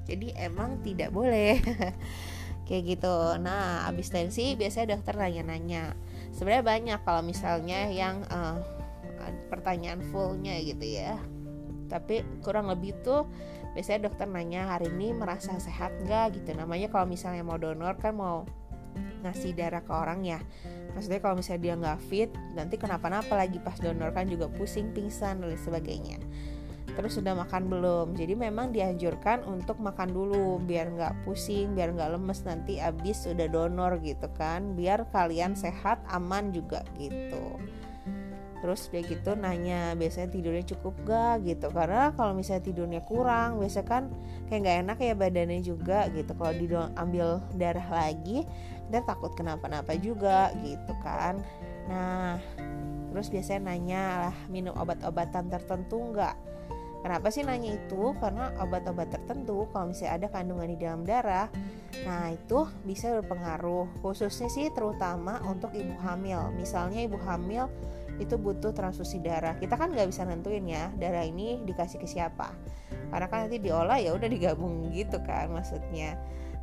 jadi 0.05 0.37
emang 0.45 0.85
tidak 0.85 1.09
boleh 1.09 1.57
kayak 2.71 2.95
gitu. 2.95 3.35
Nah 3.43 3.83
abis 3.91 4.15
tensi 4.15 4.55
biasanya 4.55 4.95
dokter 4.95 5.19
nanya-nanya. 5.19 5.91
Sebenarnya 6.31 6.63
banyak 6.63 6.99
kalau 7.03 7.19
misalnya 7.19 7.91
yang 7.91 8.23
uh, 8.31 8.63
pertanyaan 9.51 9.99
fullnya 10.07 10.55
gitu 10.63 10.87
ya. 10.87 11.19
Tapi 11.91 12.23
kurang 12.39 12.71
lebih 12.71 12.95
tuh 13.03 13.27
biasanya 13.75 14.07
dokter 14.07 14.23
nanya 14.31 14.71
hari 14.71 14.87
ini 14.87 15.11
merasa 15.11 15.51
sehat 15.59 15.91
nggak? 16.07 16.39
Gitu. 16.39 16.55
Namanya 16.55 16.87
kalau 16.87 17.11
misalnya 17.11 17.43
mau 17.43 17.59
donor 17.59 17.99
kan 17.99 18.15
mau 18.15 18.47
ngasih 19.27 19.51
darah 19.51 19.83
ke 19.83 19.91
orang 19.91 20.23
ya. 20.23 20.39
Maksudnya 20.95 21.19
kalau 21.19 21.35
misalnya 21.43 21.61
dia 21.67 21.75
nggak 21.75 21.99
fit 22.07 22.31
nanti 22.55 22.79
kenapa-napa 22.79 23.35
lagi 23.35 23.59
pas 23.59 23.75
donor 23.83 24.15
kan 24.15 24.31
juga 24.31 24.47
pusing 24.47 24.95
pingsan 24.95 25.43
dan 25.43 25.59
sebagainya 25.59 26.23
terus 26.93 27.17
sudah 27.17 27.33
makan 27.33 27.71
belum? 27.71 28.07
Jadi 28.13 28.33
memang 28.35 28.75
dianjurkan 28.75 29.47
untuk 29.47 29.79
makan 29.79 30.11
dulu 30.11 30.59
biar 30.61 30.91
nggak 30.91 31.13
pusing 31.23 31.73
biar 31.73 31.95
nggak 31.95 32.17
lemes 32.17 32.43
nanti 32.43 32.77
abis 32.77 33.27
sudah 33.27 33.47
donor 33.47 33.99
gitu 34.03 34.27
kan. 34.35 34.75
Biar 34.75 35.07
kalian 35.09 35.55
sehat 35.57 36.03
aman 36.11 36.51
juga 36.51 36.83
gitu. 36.95 37.59
Terus 38.61 38.93
dia 38.93 39.01
gitu 39.01 39.33
nanya 39.33 39.97
biasanya 39.97 40.29
tidurnya 40.29 40.61
cukup 40.61 40.93
gak 41.09 41.41
gitu. 41.49 41.73
Karena 41.73 42.13
kalau 42.13 42.37
misalnya 42.37 42.69
tidurnya 42.69 43.01
kurang 43.01 43.57
biasa 43.57 43.81
kan 43.81 44.13
kayak 44.45 44.61
nggak 44.61 44.77
enak 44.85 44.97
ya 45.01 45.13
badannya 45.17 45.61
juga 45.65 45.99
gitu. 46.13 46.31
Kalau 46.37 46.53
diambil 46.53 47.41
darah 47.57 47.89
lagi 47.89 48.45
dia 48.93 49.01
takut 49.01 49.33
kenapa-napa 49.33 49.97
juga 49.97 50.53
gitu 50.61 50.93
kan. 51.01 51.41
Nah 51.89 52.37
terus 53.11 53.33
biasanya 53.33 53.73
nanya 53.73 54.03
lah 54.29 54.35
minum 54.47 54.77
obat-obatan 54.77 55.49
tertentu 55.49 56.13
nggak 56.13 56.35
Kenapa 57.01 57.33
sih 57.33 57.41
nanya 57.41 57.75
itu? 57.75 58.13
Karena 58.21 58.53
obat-obat 58.61 59.09
tertentu 59.09 59.65
kalau 59.73 59.89
misalnya 59.89 60.21
ada 60.21 60.27
kandungan 60.29 60.69
di 60.69 60.77
dalam 60.77 61.01
darah, 61.01 61.49
nah 62.05 62.29
itu 62.29 62.69
bisa 62.85 63.09
berpengaruh. 63.19 63.89
Khususnya 64.05 64.47
sih 64.53 64.69
terutama 64.69 65.41
untuk 65.49 65.73
ibu 65.73 65.97
hamil. 65.97 66.53
Misalnya 66.53 67.01
ibu 67.01 67.17
hamil 67.25 67.65
itu 68.21 68.37
butuh 68.37 68.69
transfusi 68.69 69.17
darah 69.17 69.57
kita 69.57 69.73
kan 69.73 69.89
nggak 69.89 70.13
bisa 70.13 70.21
nentuin 70.29 70.61
ya 70.69 70.93
darah 71.01 71.25
ini 71.25 71.57
dikasih 71.65 71.97
ke 71.97 72.05
siapa 72.05 72.53
karena 73.09 73.27
kan 73.27 73.49
nanti 73.49 73.57
diolah 73.57 73.97
ya 73.97 74.13
udah 74.13 74.29
digabung 74.29 74.93
gitu 74.93 75.17
kan 75.25 75.49
maksudnya 75.49 76.15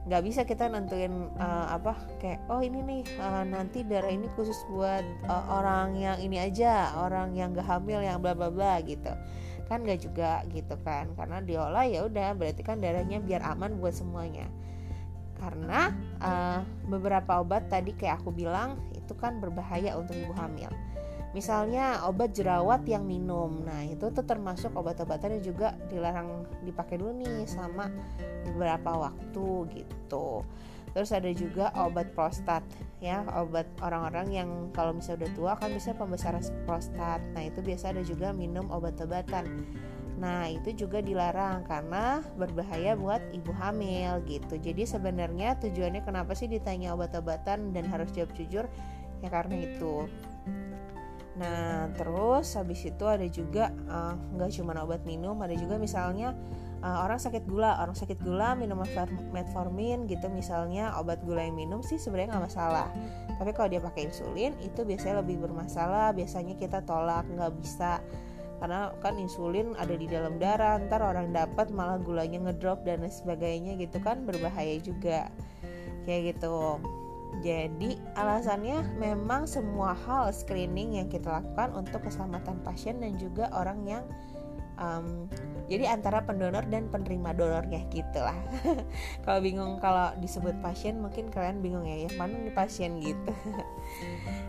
nggak 0.09 0.25
bisa 0.25 0.41
kita 0.49 0.73
nentuin 0.73 1.29
uh, 1.37 1.69
apa 1.69 1.93
kayak 2.17 2.41
oh 2.49 2.65
ini 2.65 2.81
nih 2.81 3.03
uh, 3.21 3.45
nanti 3.45 3.85
darah 3.85 4.09
ini 4.09 4.25
khusus 4.39 4.57
buat 4.73 5.05
uh, 5.29 5.45
orang 5.61 6.01
yang 6.01 6.17
ini 6.23 6.41
aja 6.41 6.97
orang 6.97 7.37
yang 7.37 7.53
gak 7.53 7.69
hamil 7.69 8.01
yang 8.01 8.17
bla 8.23 8.33
bla 8.33 8.49
bla 8.49 8.81
gitu 8.81 9.13
kan 9.69 9.85
nggak 9.85 10.01
juga 10.01 10.43
gitu 10.51 10.75
kan. 10.83 11.13
Karena 11.15 11.39
diolah 11.45 11.85
ya 11.85 12.09
udah 12.09 12.35
berarti 12.35 12.65
kan 12.65 12.81
darahnya 12.81 13.21
biar 13.21 13.45
aman 13.45 13.77
buat 13.79 13.95
semuanya. 13.95 14.49
Karena 15.39 15.95
uh, 16.19 16.61
beberapa 16.91 17.39
obat 17.39 17.71
tadi 17.71 17.95
kayak 17.95 18.25
aku 18.25 18.35
bilang 18.35 18.81
itu 18.91 19.15
kan 19.15 19.39
berbahaya 19.39 19.95
untuk 19.95 20.19
ibu 20.19 20.35
hamil. 20.35 20.73
Misalnya 21.37 22.09
obat 22.09 22.33
jerawat 22.33 22.89
yang 22.89 23.05
minum, 23.05 23.61
nah 23.61 23.85
itu 23.85 24.09
tuh 24.09 24.25
termasuk 24.25 24.73
obat-obatan 24.73 25.39
yang 25.39 25.45
juga 25.55 25.77
dilarang 25.93 26.49
dipakai 26.65 26.97
dulu 26.97 27.13
nih 27.21 27.45
selama 27.45 27.93
beberapa 28.49 29.07
waktu 29.07 29.49
gitu. 29.77 30.43
Terus 30.99 31.15
ada 31.15 31.31
juga 31.31 31.71
obat 31.79 32.11
prostat 32.11 32.67
ya, 32.99 33.23
obat 33.39 33.71
orang-orang 33.79 34.35
yang 34.35 34.51
kalau 34.75 34.91
misalnya 34.91 35.31
udah 35.31 35.33
tua 35.39 35.53
kan 35.55 35.71
bisa 35.71 35.95
pembesaran 35.95 36.43
prostat. 36.67 37.23
Nah 37.39 37.47
itu 37.47 37.63
biasa 37.63 37.95
ada 37.95 38.03
juga 38.03 38.35
minum 38.35 38.67
obat-obatan. 38.67 39.47
Nah, 40.19 40.51
itu 40.51 40.75
juga 40.75 40.99
dilarang 40.99 41.63
karena 41.71 42.19
berbahaya 42.35 42.99
buat 42.99 43.23
ibu 43.31 43.55
hamil 43.55 44.19
gitu. 44.27 44.59
Jadi 44.59 44.83
sebenarnya 44.83 45.55
tujuannya 45.63 46.03
kenapa 46.03 46.35
sih 46.35 46.51
ditanya 46.51 46.91
obat-obatan 46.99 47.71
dan 47.71 47.87
harus 47.87 48.11
jawab 48.11 48.35
jujur? 48.35 48.67
Ya 49.23 49.31
karena 49.31 49.63
itu. 49.63 50.11
Nah 51.39 51.87
terus 51.95 52.59
habis 52.59 52.83
itu 52.83 53.07
ada 53.07 53.23
juga 53.31 53.71
eh, 53.71 54.15
nggak 54.35 54.51
uh, 54.51 54.55
cuma 54.59 54.75
obat 54.83 55.07
minum, 55.07 55.39
ada 55.39 55.55
juga 55.55 55.79
misalnya 55.79 56.35
uh, 56.83 57.05
orang 57.07 57.19
sakit 57.19 57.45
gula, 57.47 57.79
orang 57.83 57.97
sakit 57.97 58.19
gula 58.23 58.55
minum 58.55 58.81
metformin 59.31 60.07
gitu 60.07 60.31
misalnya 60.31 60.95
obat 60.99 61.23
gula 61.23 61.45
yang 61.45 61.59
minum 61.59 61.81
sih 61.83 61.99
sebenarnya 61.99 62.37
nggak 62.39 62.47
masalah. 62.51 62.89
Tapi 63.39 63.51
kalau 63.55 63.69
dia 63.71 63.83
pakai 63.83 64.11
insulin 64.11 64.55
itu 64.63 64.83
biasanya 64.83 65.23
lebih 65.23 65.43
bermasalah. 65.43 66.15
Biasanya 66.15 66.55
kita 66.59 66.83
tolak 66.83 67.27
nggak 67.31 67.53
bisa 67.59 68.03
karena 68.59 68.91
kan 68.99 69.15
insulin 69.23 69.79
ada 69.79 69.95
di 69.95 70.11
dalam 70.11 70.35
darah 70.43 70.83
ntar 70.91 70.99
orang 70.99 71.31
dapat 71.31 71.71
malah 71.71 71.95
gulanya 72.03 72.43
ngedrop 72.43 72.83
dan 72.83 73.07
sebagainya 73.07 73.79
gitu 73.79 74.03
kan 74.03 74.27
berbahaya 74.27 74.83
juga 74.83 75.31
kayak 76.03 76.35
gitu 76.35 76.83
jadi 77.39 77.91
alasannya 78.19 78.99
memang 78.99 79.47
semua 79.47 79.95
hal 79.95 80.35
screening 80.35 80.99
yang 80.99 81.07
kita 81.07 81.39
lakukan 81.39 81.71
untuk 81.77 82.03
keselamatan 82.03 82.59
pasien 82.67 82.99
dan 82.99 83.15
juga 83.15 83.47
orang 83.55 83.79
yang 83.87 84.05
um, 84.81 85.31
jadi 85.69 85.93
antara 85.93 86.25
pendonor 86.25 86.65
dan 86.73 86.89
penerima 86.89 87.37
donornya 87.37 87.85
gitulah. 87.93 88.37
Kalau 89.25 89.41
bingung 89.45 89.77
kalau 89.85 90.17
disebut 90.17 90.57
pasien 90.65 90.97
mungkin 90.97 91.29
kalian 91.29 91.61
bingung 91.61 91.85
ya 91.85 92.09
yang 92.09 92.17
mana 92.17 92.41
nih 92.41 92.55
pasien 92.57 92.99
gitu. 92.99 93.33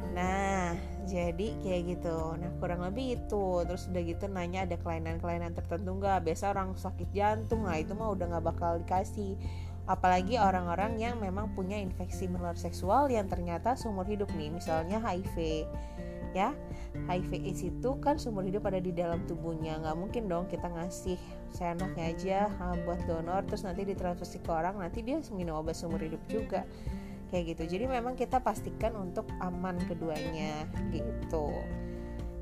Nah 0.10 0.74
jadi 1.06 1.54
kayak 1.64 1.82
gitu. 1.96 2.36
Nah 2.40 2.50
kurang 2.60 2.82
lebih 2.84 3.20
itu. 3.20 3.64
Terus 3.68 3.88
udah 3.88 4.02
gitu 4.04 4.26
nanya 4.28 4.66
ada 4.66 4.76
kelainan-kelainan 4.76 5.54
tertentu 5.54 5.96
nggak? 5.96 6.26
Biasa 6.26 6.52
orang 6.52 6.76
sakit 6.76 7.14
jantung 7.14 7.68
nah 7.68 7.78
itu 7.78 7.94
mah 7.94 8.12
udah 8.16 8.26
nggak 8.36 8.46
bakal 8.56 8.80
dikasih. 8.82 9.38
Apalagi 9.86 10.36
orang-orang 10.36 10.98
yang 10.98 11.22
memang 11.22 11.54
punya 11.54 11.78
infeksi 11.78 12.28
menular 12.28 12.58
seksual 12.58 13.08
yang 13.08 13.30
ternyata 13.30 13.74
seumur 13.74 14.06
hidup 14.06 14.28
nih 14.34 14.54
misalnya 14.54 15.02
HIV 15.02 15.66
ya. 16.34 16.54
HIV 17.06 17.32
AIDS 17.46 17.62
itu 17.62 17.90
kan 18.02 18.18
seumur 18.18 18.42
hidup 18.46 18.66
ada 18.66 18.82
di 18.82 18.90
dalam 18.90 19.24
tubuhnya. 19.30 19.78
Nggak 19.82 19.98
mungkin 19.98 20.24
dong 20.26 20.46
kita 20.50 20.68
ngasih 20.70 21.18
seenaknya 21.54 22.06
aja 22.14 22.40
buat 22.86 23.02
donor 23.10 23.46
terus 23.50 23.66
nanti 23.66 23.86
ditransfusi 23.86 24.42
ke 24.42 24.50
orang 24.54 24.78
nanti 24.78 25.02
dia 25.02 25.18
minum 25.34 25.58
obat 25.62 25.78
seumur 25.78 26.02
hidup 26.02 26.22
juga. 26.26 26.66
Kayak 27.30 27.56
gitu. 27.56 27.78
Jadi 27.78 27.86
memang 27.86 28.18
kita 28.18 28.42
pastikan 28.42 28.98
untuk 28.98 29.30
aman 29.38 29.78
keduanya 29.86 30.66
gitu. 30.90 31.54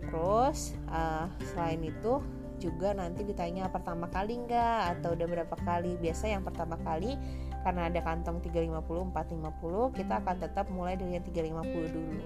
Terus 0.08 0.72
uh, 0.88 1.28
selain 1.52 1.84
itu 1.84 2.24
juga 2.58 2.96
nanti 2.96 3.22
ditanya 3.22 3.70
pertama 3.70 4.10
kali 4.10 4.40
enggak 4.40 4.98
atau 4.98 5.12
udah 5.14 5.28
berapa 5.28 5.56
kali. 5.68 6.00
Biasa 6.00 6.32
yang 6.32 6.48
pertama 6.48 6.80
kali 6.80 7.20
karena 7.68 7.92
ada 7.92 8.00
kantong 8.00 8.40
350 8.40 9.12
450 9.12 10.00
kita 10.00 10.14
akan 10.24 10.36
tetap 10.40 10.66
mulai 10.72 10.96
dari 10.96 11.20
yang 11.20 11.26
350 11.28 11.92
dulu 11.92 12.26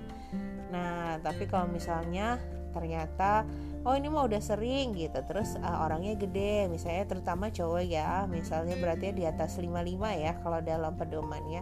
nah 0.72 1.20
tapi 1.20 1.46
kalau 1.46 1.68
misalnya 1.68 2.40
ternyata 2.72 3.44
oh 3.84 3.94
ini 3.98 4.08
mah 4.08 4.26
udah 4.26 4.42
sering 4.42 4.96
gitu 4.96 5.20
terus 5.28 5.60
uh, 5.60 5.84
orangnya 5.86 6.16
gede 6.16 6.72
misalnya 6.72 7.06
terutama 7.12 7.52
cowok 7.52 7.84
ya 7.84 8.26
misalnya 8.32 8.80
berarti 8.80 9.12
di 9.12 9.28
atas 9.28 9.60
55 9.60 9.76
ya 10.18 10.32
kalau 10.42 10.60
dalam 10.64 10.96
pedomannya. 10.96 11.62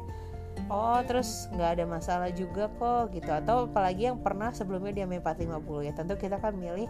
Oh 0.70 1.00
terus 1.08 1.50
nggak 1.56 1.80
ada 1.80 1.86
masalah 1.88 2.30
juga 2.36 2.70
kok 2.78 3.16
gitu 3.16 3.32
atau 3.32 3.66
apalagi 3.66 4.12
yang 4.12 4.20
pernah 4.22 4.54
sebelumnya 4.54 5.02
dia 5.02 5.06
450 5.08 5.88
ya 5.88 5.92
tentu 5.96 6.14
kita 6.20 6.38
kan 6.38 6.54
milih 6.54 6.86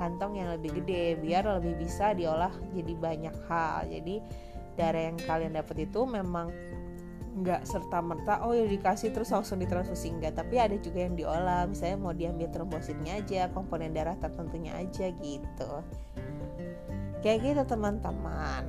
kantong 0.00 0.40
yang 0.40 0.48
lebih 0.56 0.80
gede 0.82 1.20
biar 1.20 1.44
lebih 1.60 1.78
bisa 1.78 2.16
diolah 2.16 2.50
jadi 2.74 2.92
banyak 2.96 3.34
hal. 3.46 3.86
Jadi 3.86 4.24
darah 4.74 5.12
yang 5.12 5.18
kalian 5.20 5.52
dapat 5.52 5.84
itu 5.84 6.00
memang 6.08 6.48
nggak 7.30 7.62
serta 7.62 8.02
merta 8.02 8.42
oh 8.42 8.50
ya 8.50 8.66
dikasih 8.66 9.14
terus 9.14 9.30
langsung 9.30 9.62
ditransfusi 9.62 10.10
enggak 10.10 10.34
tapi 10.34 10.58
ada 10.58 10.74
juga 10.78 11.06
yang 11.06 11.14
diolah. 11.14 11.70
Misalnya 11.70 11.98
mau 12.02 12.10
diambil 12.10 12.50
trombositnya 12.50 13.22
aja 13.22 13.46
komponen 13.54 13.94
darah 13.94 14.18
tertentunya 14.18 14.74
aja 14.74 15.14
gitu. 15.14 15.72
Kayak 17.22 17.38
gitu 17.46 17.62
teman-teman. 17.70 18.66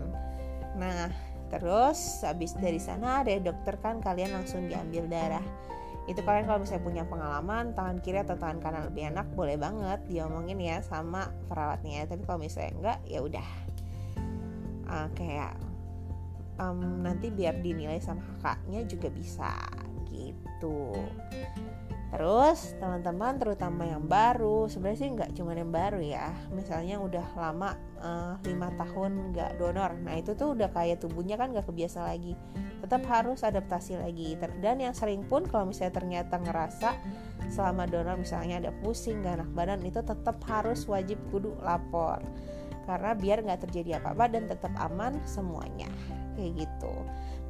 Nah 0.77 1.09
terus 1.49 2.23
habis 2.23 2.55
dari 2.55 2.79
sana 2.79 3.25
ada 3.25 3.33
dokter 3.41 3.75
kan 3.81 3.97
kalian 3.99 4.37
langsung 4.37 4.69
diambil 4.69 5.09
darah. 5.09 5.45
Itu 6.05 6.21
kalian 6.21 6.45
kalau 6.45 6.61
misalnya 6.61 6.85
punya 6.85 7.03
pengalaman 7.05 7.73
tangan 7.73 7.97
kiri 8.01 8.21
atau 8.21 8.37
tangan 8.37 8.61
kanan 8.61 8.83
lebih 8.89 9.09
enak 9.13 9.25
boleh 9.33 9.57
banget 9.57 10.01
diomongin 10.05 10.61
ya 10.61 10.85
sama 10.85 11.33
perawatnya. 11.49 12.05
Tapi 12.05 12.21
kalau 12.29 12.39
misalnya 12.41 12.71
enggak 12.77 12.99
ya 13.09 13.19
udah. 13.25 13.47
Uh, 14.91 15.07
kayak 15.15 15.55
um, 16.61 17.01
nanti 17.01 17.33
biar 17.33 17.57
dinilai 17.59 17.97
sama 17.97 18.21
kakaknya 18.37 18.85
juga 18.85 19.09
bisa 19.09 19.51
gitu. 20.13 20.93
Terus 22.11 22.75
teman-teman 22.75 23.39
terutama 23.39 23.87
yang 23.87 24.03
baru 24.03 24.67
sebenarnya 24.67 24.99
sih 24.99 25.09
nggak 25.15 25.31
cuma 25.31 25.55
yang 25.55 25.71
baru 25.71 26.03
ya. 26.03 26.27
Misalnya 26.51 26.99
udah 26.99 27.23
lama 27.39 27.71
uh, 28.03 28.35
eh, 28.43 28.51
5 28.51 28.81
tahun 28.83 29.11
nggak 29.31 29.51
donor. 29.55 29.95
Nah 30.03 30.19
itu 30.19 30.35
tuh 30.35 30.51
udah 30.51 30.67
kayak 30.75 30.99
tubuhnya 30.99 31.39
kan 31.39 31.55
nggak 31.55 31.71
kebiasa 31.71 32.03
lagi. 32.03 32.35
Tetap 32.83 33.07
harus 33.07 33.47
adaptasi 33.47 33.95
lagi. 33.95 34.35
Dan 34.59 34.83
yang 34.83 34.91
sering 34.91 35.23
pun 35.23 35.47
kalau 35.47 35.71
misalnya 35.71 36.03
ternyata 36.03 36.35
ngerasa 36.35 36.99
selama 37.47 37.87
donor 37.87 38.19
misalnya 38.19 38.63
ada 38.63 38.71
pusing 38.79 39.19
gak 39.25 39.43
enak 39.43 39.51
badan 39.51 39.83
Itu 39.83 40.03
tetap 40.03 40.43
harus 40.51 40.83
wajib 40.91 41.15
kudu 41.31 41.55
lapor. 41.63 42.19
Karena 42.83 43.15
biar 43.15 43.39
nggak 43.39 43.71
terjadi 43.71 44.03
apa-apa 44.03 44.35
dan 44.35 44.51
tetap 44.51 44.75
aman 44.75 45.15
semuanya 45.23 45.87
Kayak 46.41 46.65
gitu. 46.65 46.93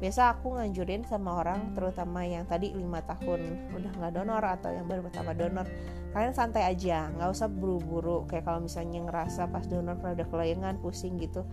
Biasa 0.04 0.36
aku 0.36 0.58
nganjurin 0.58 1.08
sama 1.08 1.40
orang 1.40 1.72
terutama 1.72 2.26
yang 2.26 2.44
tadi 2.44 2.76
lima 2.76 3.00
tahun 3.06 3.72
udah 3.72 3.90
nggak 3.96 4.12
donor 4.20 4.44
atau 4.44 4.68
yang 4.68 4.84
baru 4.84 5.08
pertama 5.08 5.32
donor. 5.32 5.64
Kalian 6.12 6.36
santai 6.36 6.68
aja 6.68 7.08
nggak 7.16 7.32
usah 7.32 7.48
buru-buru. 7.48 8.28
Kayak 8.28 8.44
kalau 8.52 8.60
misalnya 8.60 9.00
ngerasa 9.08 9.48
pas 9.48 9.64
donor 9.64 9.96
kalau 10.04 10.12
udah 10.12 10.28
kelayangan 10.28 10.76
pusing 10.84 11.16
gitu 11.16 11.48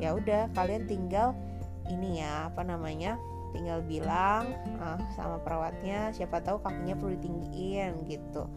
ya 0.00 0.16
udah 0.16 0.48
kalian 0.56 0.88
tinggal 0.88 1.36
ini 1.90 2.22
ya 2.22 2.48
apa 2.48 2.62
namanya 2.62 3.18
tinggal 3.52 3.84
bilang 3.84 4.48
uh, 4.80 4.96
sama 5.12 5.36
perawatnya 5.44 6.08
siapa 6.16 6.40
tahu 6.40 6.64
kakinya 6.64 6.96
perlu 6.96 7.20
ditinggiin 7.20 8.08
gitu 8.08 8.48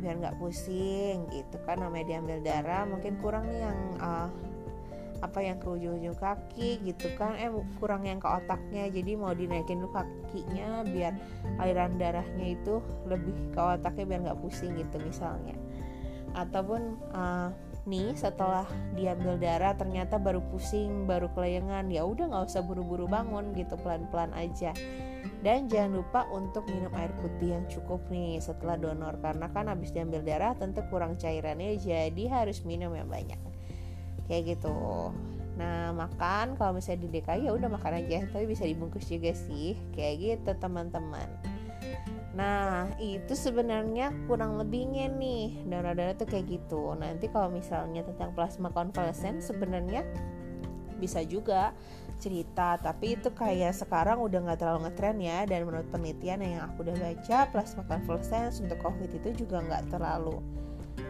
biar 0.00 0.16
nggak 0.16 0.40
pusing 0.40 1.28
gitu 1.28 1.60
kan 1.68 1.84
namanya 1.84 2.16
diambil 2.16 2.40
darah 2.40 2.88
mungkin 2.88 3.20
kurang 3.20 3.44
nih 3.52 3.60
yang 3.68 3.78
uh, 4.00 4.28
apa 5.18 5.42
yang 5.42 5.58
ke 5.58 5.66
ujung-ujung 5.66 6.14
kaki 6.18 6.78
gitu 6.86 7.10
kan 7.18 7.34
eh 7.34 7.50
kurang 7.82 8.06
yang 8.06 8.22
ke 8.22 8.28
otaknya 8.28 8.86
jadi 8.86 9.18
mau 9.18 9.34
dinaikin 9.34 9.82
dulu 9.82 9.90
kakinya 9.90 10.86
biar 10.86 11.14
aliran 11.58 11.98
darahnya 11.98 12.54
itu 12.54 12.78
lebih 13.10 13.34
ke 13.50 13.58
otaknya 13.58 14.04
biar 14.06 14.20
nggak 14.30 14.40
pusing 14.42 14.78
gitu 14.78 14.96
misalnya. 15.02 15.58
Ataupun 16.36 17.00
uh, 17.16 17.50
nih 17.88 18.12
setelah 18.14 18.68
diambil 18.94 19.40
darah 19.40 19.72
ternyata 19.74 20.20
baru 20.20 20.44
pusing 20.52 21.08
baru 21.08 21.32
kelayangan 21.32 21.88
ya 21.88 22.04
udah 22.04 22.28
nggak 22.30 22.44
usah 22.52 22.62
buru-buru 22.62 23.08
bangun 23.10 23.50
gitu 23.58 23.74
pelan-pelan 23.80 24.30
aja. 24.38 24.70
Dan 25.42 25.66
jangan 25.66 25.98
lupa 26.02 26.26
untuk 26.30 26.66
minum 26.70 26.90
air 26.94 27.10
putih 27.18 27.58
yang 27.58 27.66
cukup 27.66 28.02
nih 28.06 28.38
setelah 28.38 28.78
donor 28.78 29.18
karena 29.18 29.50
kan 29.50 29.66
habis 29.66 29.90
diambil 29.90 30.22
darah 30.22 30.54
tentu 30.54 30.82
kurang 30.90 31.18
cairannya 31.18 31.74
jadi 31.78 32.24
harus 32.30 32.62
minum 32.62 32.94
yang 32.94 33.10
banyak 33.10 33.38
kayak 34.28 34.54
gitu 34.56 35.10
nah 35.58 35.90
makan 35.90 36.54
kalau 36.54 36.78
misalnya 36.78 37.08
di 37.08 37.18
DKI 37.18 37.50
ya 37.50 37.52
udah 37.56 37.66
makan 37.66 37.98
aja 37.98 38.30
tapi 38.30 38.46
bisa 38.46 38.62
dibungkus 38.62 39.10
juga 39.10 39.34
sih 39.34 39.74
kayak 39.90 40.14
gitu 40.22 40.50
teman-teman 40.62 41.26
Nah, 42.38 42.86
itu 43.02 43.34
sebenarnya 43.34 44.14
kurang 44.30 44.62
lebihnya 44.62 45.10
nih 45.10 45.58
donor 45.66 45.98
darah 45.98 46.14
tuh 46.14 46.30
kayak 46.30 46.46
gitu. 46.46 46.94
Nanti 46.94 47.26
kalau 47.26 47.50
misalnya 47.50 48.06
tentang 48.06 48.30
plasma 48.30 48.70
konvalesen 48.70 49.42
sebenarnya 49.42 50.06
bisa 51.02 51.26
juga 51.26 51.74
cerita, 52.22 52.78
tapi 52.78 53.18
itu 53.18 53.34
kayak 53.34 53.74
sekarang 53.74 54.22
udah 54.22 54.38
nggak 54.38 54.58
terlalu 54.62 54.86
ngetren 54.86 55.18
ya. 55.18 55.50
Dan 55.50 55.66
menurut 55.66 55.90
penelitian 55.90 56.38
yang 56.46 56.62
aku 56.70 56.86
udah 56.86 56.94
baca, 56.94 57.38
plasma 57.50 57.82
konvalesen 57.90 58.54
untuk 58.70 58.78
COVID 58.86 59.10
itu 59.18 59.42
juga 59.42 59.58
nggak 59.58 59.90
terlalu 59.90 60.38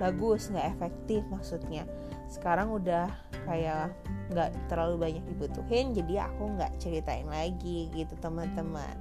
bagus, 0.01 0.49
nggak 0.49 0.81
efektif 0.81 1.21
maksudnya 1.29 1.85
sekarang 2.29 2.69
udah 2.71 3.09
kayak 3.49 3.91
nggak 4.29 4.53
terlalu 4.69 5.09
banyak 5.09 5.25
dibutuhin 5.25 5.97
jadi 5.97 6.29
aku 6.29 6.53
nggak 6.61 6.77
ceritain 6.77 7.27
lagi 7.27 7.89
gitu 7.97 8.13
teman-teman 8.21 8.93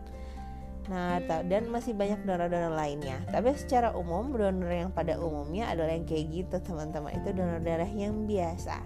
Nah, 0.87 1.19
dan 1.19 1.67
masih 1.67 1.91
banyak 1.91 2.23
donor-donor 2.23 2.71
lainnya. 2.71 3.19
Tapi 3.27 3.51
secara 3.59 3.91
umum, 3.91 4.31
donor 4.31 4.71
yang 4.71 4.91
pada 4.95 5.19
umumnya 5.19 5.67
adalah 5.67 5.91
yang 5.91 6.07
kayak 6.07 6.31
gitu, 6.31 6.55
teman-teman. 6.63 7.11
Itu 7.11 7.35
donor 7.35 7.59
darah 7.59 7.91
yang 7.91 8.23
biasa. 8.23 8.79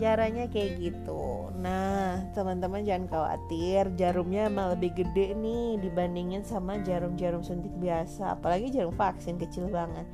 Jaranya 0.00 0.48
kayak 0.48 0.80
gitu. 0.80 1.52
Nah, 1.60 2.24
teman-teman 2.32 2.82
jangan 2.88 3.06
khawatir, 3.06 3.92
jarumnya 4.00 4.48
emang 4.48 4.74
lebih 4.74 4.96
gede 4.96 5.36
nih 5.36 5.78
dibandingin 5.84 6.42
sama 6.42 6.80
jarum-jarum 6.80 7.44
suntik 7.44 7.76
biasa, 7.78 8.40
apalagi 8.40 8.72
jarum 8.72 8.96
vaksin 8.96 9.36
kecil 9.36 9.68
banget 9.68 10.08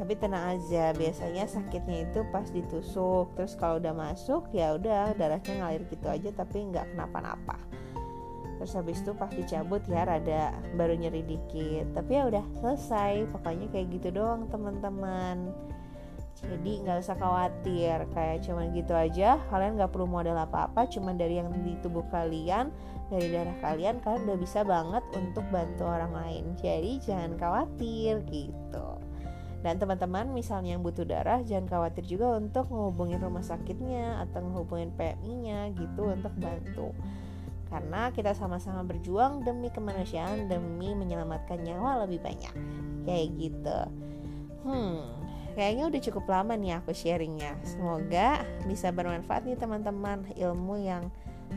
tapi 0.00 0.16
tenang 0.16 0.56
aja 0.56 0.96
biasanya 0.96 1.44
sakitnya 1.44 2.08
itu 2.08 2.24
pas 2.32 2.48
ditusuk. 2.48 3.36
Terus 3.36 3.52
kalau 3.60 3.76
udah 3.76 3.92
masuk 3.92 4.48
ya 4.56 4.72
udah 4.72 5.12
darahnya 5.12 5.60
ngalir 5.60 5.84
gitu 5.92 6.08
aja 6.08 6.32
tapi 6.32 6.72
nggak 6.72 6.96
kenapa-napa. 6.96 7.60
Terus 8.56 8.72
habis 8.72 9.04
itu 9.04 9.12
pas 9.12 9.28
dicabut 9.28 9.84
ya 9.84 10.08
rada 10.08 10.56
baru 10.72 10.96
nyeri 10.96 11.20
dikit. 11.28 11.92
Tapi 11.92 12.16
ya 12.16 12.24
udah 12.32 12.44
selesai. 12.64 13.28
Pokoknya 13.28 13.68
kayak 13.68 13.92
gitu 14.00 14.08
doang 14.16 14.48
teman-teman. 14.48 15.52
Jadi 16.40 16.80
nggak 16.80 17.04
usah 17.04 17.20
khawatir. 17.20 18.08
Kayak 18.16 18.40
cuman 18.48 18.72
gitu 18.72 18.96
aja. 18.96 19.36
Kalian 19.52 19.76
nggak 19.76 19.92
perlu 19.92 20.08
modal 20.08 20.40
apa-apa 20.40 20.88
cuman 20.88 21.20
dari 21.20 21.44
yang 21.44 21.52
di 21.60 21.76
tubuh 21.84 22.08
kalian 22.08 22.72
dari 23.12 23.26
darah 23.26 23.58
kalian 23.58 23.98
kalian 24.00 24.22
udah 24.22 24.38
bisa 24.38 24.64
banget 24.64 25.04
untuk 25.12 25.44
bantu 25.52 25.84
orang 25.84 26.16
lain. 26.16 26.44
Jadi 26.56 27.04
jangan 27.04 27.36
khawatir 27.36 28.24
gitu 28.32 29.09
dan 29.60 29.76
teman-teman 29.76 30.32
misalnya 30.32 30.76
yang 30.76 30.82
butuh 30.82 31.04
darah 31.04 31.44
jangan 31.44 31.68
khawatir 31.68 32.04
juga 32.08 32.40
untuk 32.40 32.72
menghubungi 32.72 33.20
rumah 33.20 33.44
sakitnya 33.44 34.24
atau 34.24 34.40
menghubungi 34.40 34.88
PMI-nya 34.96 35.76
gitu 35.76 36.08
untuk 36.08 36.32
bantu. 36.40 36.96
Karena 37.68 38.10
kita 38.10 38.34
sama-sama 38.34 38.82
berjuang 38.82 39.46
demi 39.46 39.70
kemanusiaan, 39.70 40.50
demi 40.50 40.96
menyelamatkan 40.96 41.60
nyawa 41.60 42.02
lebih 42.08 42.18
banyak. 42.24 42.50
Kayak 43.06 43.28
gitu. 43.36 43.78
Hmm, 44.64 45.06
kayaknya 45.54 45.84
udah 45.92 46.00
cukup 46.08 46.24
lama 46.26 46.56
nih 46.56 46.80
aku 46.80 46.90
sharingnya. 46.96 47.54
Semoga 47.62 48.42
bisa 48.64 48.90
bermanfaat 48.90 49.44
nih 49.44 49.60
teman-teman 49.60 50.24
ilmu 50.34 50.82
yang 50.82 51.12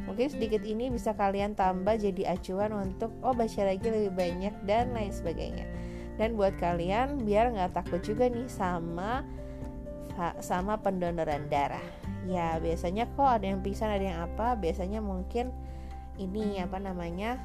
mungkin 0.06 0.28
sedikit 0.28 0.62
ini 0.68 0.92
bisa 0.92 1.16
kalian 1.16 1.56
tambah 1.56 1.96
jadi 1.98 2.36
acuan 2.36 2.76
untuk 2.76 3.14
oh 3.24 3.32
baca 3.32 3.62
lagi 3.64 3.88
lebih 3.88 4.12
banyak 4.12 4.54
dan 4.66 4.90
lain 4.92 5.14
sebagainya 5.14 5.70
dan 6.18 6.38
buat 6.38 6.54
kalian 6.62 7.26
biar 7.26 7.54
nggak 7.54 7.74
takut 7.74 8.02
juga 8.06 8.30
nih 8.30 8.46
sama 8.50 9.26
sama 10.46 10.78
pendonoran 10.78 11.50
darah. 11.50 11.84
Ya 12.30 12.62
biasanya 12.62 13.10
kok 13.18 13.42
ada 13.42 13.46
yang 13.50 13.66
pingsan 13.66 13.90
ada 13.90 14.06
yang 14.06 14.20
apa 14.22 14.54
biasanya 14.56 15.02
mungkin 15.02 15.50
ini 16.22 16.62
apa 16.62 16.78
namanya 16.78 17.42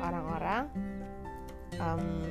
orang-orang 0.00 0.72
um, 1.76 2.24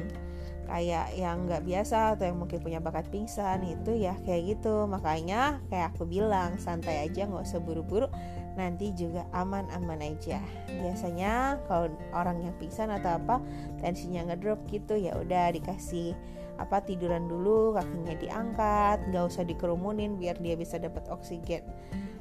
kayak 0.66 1.14
yang 1.14 1.46
nggak 1.46 1.62
biasa 1.62 2.18
atau 2.18 2.26
yang 2.26 2.40
mungkin 2.40 2.58
punya 2.64 2.80
bakat 2.82 3.06
pingsan 3.14 3.62
itu 3.68 3.94
ya 3.94 4.18
kayak 4.26 4.58
gitu. 4.58 4.90
Makanya 4.90 5.62
kayak 5.70 5.94
aku 5.94 6.10
bilang 6.10 6.58
santai 6.58 7.06
aja 7.06 7.30
nggak 7.30 7.46
usah 7.46 7.62
buru-buru 7.62 8.10
nanti 8.54 8.94
juga 8.94 9.26
aman-aman 9.34 10.00
aja. 10.02 10.38
Biasanya 10.70 11.62
kalau 11.66 11.90
orang 12.14 12.46
yang 12.46 12.54
pingsan 12.62 12.94
atau 12.94 13.18
apa 13.18 13.42
tensinya 13.82 14.30
ngedrop 14.30 14.62
gitu 14.70 14.98
ya 14.98 15.18
udah 15.18 15.54
dikasih 15.54 16.14
apa 16.62 16.86
tiduran 16.86 17.26
dulu 17.26 17.74
kakinya 17.74 18.14
diangkat 18.14 19.10
nggak 19.10 19.26
usah 19.26 19.42
dikerumunin 19.42 20.22
biar 20.22 20.38
dia 20.38 20.54
bisa 20.54 20.78
dapat 20.78 21.02
oksigen 21.10 21.66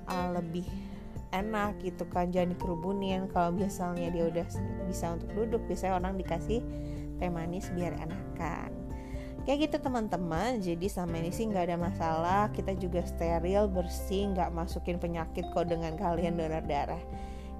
uh, 0.08 0.32
lebih 0.32 0.64
enak 1.36 1.76
gitu 1.84 2.04
kan 2.08 2.32
jangan 2.32 2.56
dikerumunin. 2.56 3.28
Kalau 3.32 3.52
misalnya 3.52 4.08
dia 4.12 4.28
udah 4.28 4.46
bisa 4.88 5.16
untuk 5.16 5.30
duduk 5.36 5.60
biasanya 5.68 6.00
orang 6.00 6.16
dikasih 6.16 6.60
teh 7.20 7.30
manis 7.30 7.70
biar 7.76 7.94
enakan 8.02 8.81
kayak 9.42 9.70
gitu 9.70 9.76
teman-teman. 9.82 10.62
Jadi 10.62 10.86
sama 10.86 11.18
ini 11.18 11.34
sih 11.34 11.46
nggak 11.50 11.64
ada 11.70 11.76
masalah. 11.78 12.42
Kita 12.54 12.74
juga 12.78 13.02
steril 13.02 13.66
bersih 13.66 14.30
nggak 14.34 14.50
masukin 14.54 14.96
penyakit 15.02 15.46
kok 15.50 15.66
dengan 15.66 15.94
kalian 15.98 16.38
donor 16.38 16.62
darah. 16.64 17.02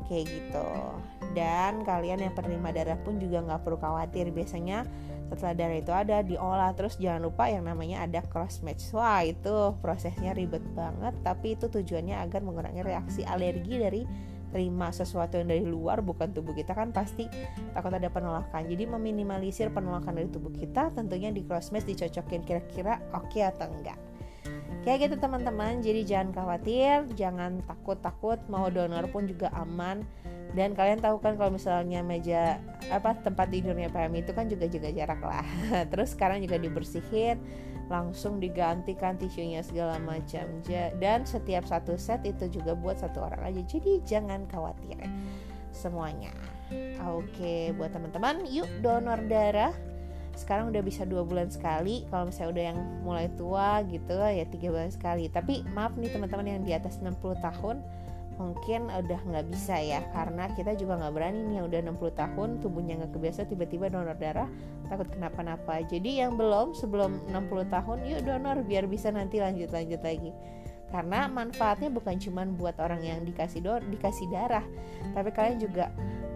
Kayak 0.06 0.24
gitu. 0.30 0.68
Dan 1.32 1.82
kalian 1.82 2.20
yang 2.28 2.34
penerima 2.36 2.70
darah 2.74 2.98
pun 3.00 3.16
juga 3.18 3.42
nggak 3.42 3.60
perlu 3.66 3.78
khawatir. 3.78 4.30
Biasanya 4.30 4.86
setelah 5.32 5.54
darah 5.56 5.78
itu 5.80 5.92
ada 5.92 6.16
diolah. 6.20 6.70
Terus 6.76 7.00
jangan 7.00 7.26
lupa 7.26 7.48
yang 7.48 7.66
namanya 7.66 8.04
ada 8.04 8.20
cross 8.26 8.62
match. 8.62 8.92
Wah 8.94 9.24
itu 9.26 9.74
prosesnya 9.80 10.36
ribet 10.36 10.62
banget. 10.76 11.16
Tapi 11.24 11.58
itu 11.58 11.66
tujuannya 11.66 12.18
agar 12.20 12.44
mengurangi 12.44 12.82
reaksi 12.84 13.22
alergi 13.26 13.74
dari 13.80 14.02
terima 14.52 14.92
sesuatu 14.92 15.40
yang 15.40 15.48
dari 15.48 15.64
luar 15.64 16.04
bukan 16.04 16.30
tubuh 16.30 16.52
kita 16.52 16.76
kan 16.76 16.92
pasti 16.92 17.26
takut 17.72 17.90
ada 17.90 18.06
penolakan. 18.12 18.68
Jadi 18.68 18.84
meminimalisir 18.84 19.72
penolakan 19.72 20.20
dari 20.20 20.28
tubuh 20.28 20.52
kita 20.52 20.92
tentunya 20.92 21.32
di 21.32 21.40
cross 21.42 21.72
match 21.72 21.88
dicocokin 21.88 22.44
kira-kira 22.44 23.00
oke 23.16 23.32
okay 23.32 23.48
atau 23.48 23.72
enggak. 23.72 23.96
Kayak 24.82 25.08
gitu 25.08 25.16
teman-teman. 25.22 25.80
Jadi 25.80 26.04
jangan 26.04 26.28
khawatir 26.34 27.08
jangan 27.16 27.64
takut-takut. 27.64 28.38
Mau 28.52 28.68
donor 28.68 29.08
pun 29.08 29.24
juga 29.24 29.48
aman 29.56 30.04
dan 30.52 30.76
kalian 30.76 31.00
tahu 31.00 31.16
kan 31.16 31.40
kalau 31.40 31.56
misalnya 31.56 32.04
meja 32.04 32.60
apa 32.92 33.16
tempat 33.24 33.48
tidurnya 33.48 33.88
PM 33.88 34.12
itu 34.20 34.36
kan 34.36 34.52
juga 34.52 34.68
jaga 34.68 34.92
jarak 34.92 35.20
lah. 35.24 35.46
Terus 35.92 36.12
sekarang 36.12 36.44
juga 36.44 36.60
dibersihin 36.60 37.40
langsung 37.88 38.36
digantikan 38.36 39.16
tisunya 39.16 39.64
segala 39.64 39.96
macam. 39.96 40.44
Dan 41.00 41.24
setiap 41.24 41.64
satu 41.64 41.96
set 41.96 42.24
itu 42.28 42.60
juga 42.60 42.76
buat 42.76 43.00
satu 43.00 43.24
orang 43.24 43.48
aja. 43.48 43.60
Jadi 43.64 44.04
jangan 44.04 44.44
khawatir 44.48 45.00
semuanya. 45.72 46.32
Oke 47.16 47.72
buat 47.76 47.92
teman-teman 47.92 48.44
yuk 48.48 48.68
donor 48.84 49.24
darah. 49.24 49.72
Sekarang 50.32 50.72
udah 50.72 50.80
bisa 50.84 51.08
dua 51.08 51.24
bulan 51.24 51.48
sekali. 51.48 52.04
Kalau 52.12 52.28
misalnya 52.28 52.50
udah 52.52 52.64
yang 52.72 52.78
mulai 53.04 53.28
tua 53.36 53.80
gitu 53.88 54.20
ya 54.20 54.44
tiga 54.48 54.68
bulan 54.68 54.92
sekali. 54.92 55.32
Tapi 55.32 55.64
maaf 55.72 55.96
nih 55.96 56.12
teman-teman 56.12 56.44
yang 56.44 56.60
di 56.64 56.72
atas 56.76 57.00
60 57.00 57.40
tahun 57.40 57.80
mungkin 58.42 58.90
udah 58.90 59.20
nggak 59.22 59.46
bisa 59.54 59.78
ya 59.78 60.02
karena 60.10 60.50
kita 60.58 60.74
juga 60.74 60.98
nggak 60.98 61.14
berani 61.14 61.40
nih 61.46 61.54
yang 61.62 61.66
udah 61.70 61.80
60 61.94 62.18
tahun 62.18 62.48
tubuhnya 62.58 62.94
nggak 62.98 63.12
kebiasa 63.14 63.46
tiba-tiba 63.46 63.86
donor 63.86 64.18
darah 64.18 64.50
takut 64.90 65.06
kenapa-napa. 65.14 65.86
Jadi 65.86 66.18
yang 66.18 66.34
belum 66.34 66.74
sebelum 66.74 67.22
60 67.30 67.70
tahun 67.70 67.98
yuk 68.02 68.20
donor 68.26 68.66
biar 68.66 68.90
bisa 68.90 69.14
nanti 69.14 69.38
lanjut-lanjut 69.38 70.02
lagi. 70.02 70.34
Karena 70.90 71.24
manfaatnya 71.24 71.88
bukan 71.88 72.20
cuma 72.20 72.44
buat 72.44 72.76
orang 72.76 73.00
yang 73.00 73.24
dikasih 73.24 73.64
do 73.64 73.80
dikasih 73.80 74.28
darah 74.28 74.66
tapi 75.16 75.32
kalian 75.32 75.56
juga 75.56 75.88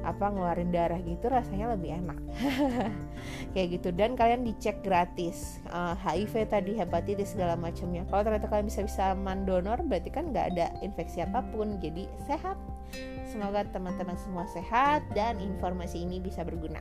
apa 0.06 0.30
ngeluarin 0.30 0.70
darah 0.70 1.02
gitu 1.02 1.26
rasanya 1.26 1.74
lebih 1.74 1.98
enak 1.98 2.18
kayak 3.56 3.80
gitu. 3.80 3.88
Dan 3.96 4.20
kalian 4.20 4.44
dicek 4.44 4.84
gratis. 4.84 5.64
Uh, 5.72 5.96
HIV 5.96 6.52
tadi 6.52 6.76
hepatitis 6.76 7.32
segala 7.32 7.56
macamnya. 7.56 8.04
Kalau 8.12 8.28
ternyata 8.28 8.52
kalian 8.52 8.68
bisa 8.68 8.84
bisa 8.84 9.16
aman 9.16 9.48
donor 9.48 9.80
berarti 9.80 10.12
kan 10.12 10.28
nggak 10.28 10.52
ada 10.52 10.76
infeksi 10.84 11.24
apa 11.24 11.40
pun. 11.56 11.80
Jadi 11.80 12.04
sehat. 12.28 12.60
Semoga 13.24 13.64
teman-teman 13.72 14.14
semua 14.20 14.44
sehat 14.52 15.02
dan 15.16 15.40
informasi 15.40 16.04
ini 16.04 16.20
bisa 16.20 16.44
berguna. 16.44 16.78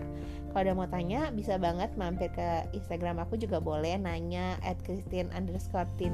Kalau 0.51 0.61
ada 0.67 0.75
mau 0.75 0.87
tanya 0.91 1.31
bisa 1.31 1.55
banget 1.55 1.95
mampir 1.95 2.27
ke 2.35 2.67
Instagram 2.75 3.23
aku 3.23 3.39
juga 3.39 3.63
boleh. 3.63 3.95
Nanya 3.95 4.59
at 4.59 4.75
Christine 4.83 5.31
underscore 5.31 5.87
2 5.95 6.11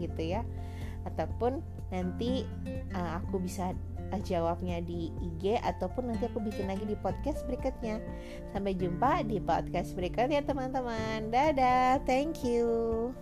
gitu 0.00 0.22
ya. 0.24 0.40
Ataupun 1.04 1.60
nanti 1.92 2.48
uh, 2.96 3.20
aku 3.20 3.44
bisa 3.44 3.76
jawabnya 4.16 4.80
di 4.80 5.12
IG 5.20 5.60
ataupun 5.60 6.08
nanti 6.08 6.24
aku 6.24 6.40
bikin 6.40 6.68
lagi 6.72 6.88
di 6.88 6.96
podcast 6.96 7.44
berikutnya. 7.44 8.00
Sampai 8.56 8.72
jumpa 8.72 9.28
di 9.28 9.36
podcast 9.40 9.92
berikutnya 9.92 10.40
teman-teman. 10.48 11.28
Dadah, 11.28 12.00
thank 12.08 12.40
you. 12.40 13.12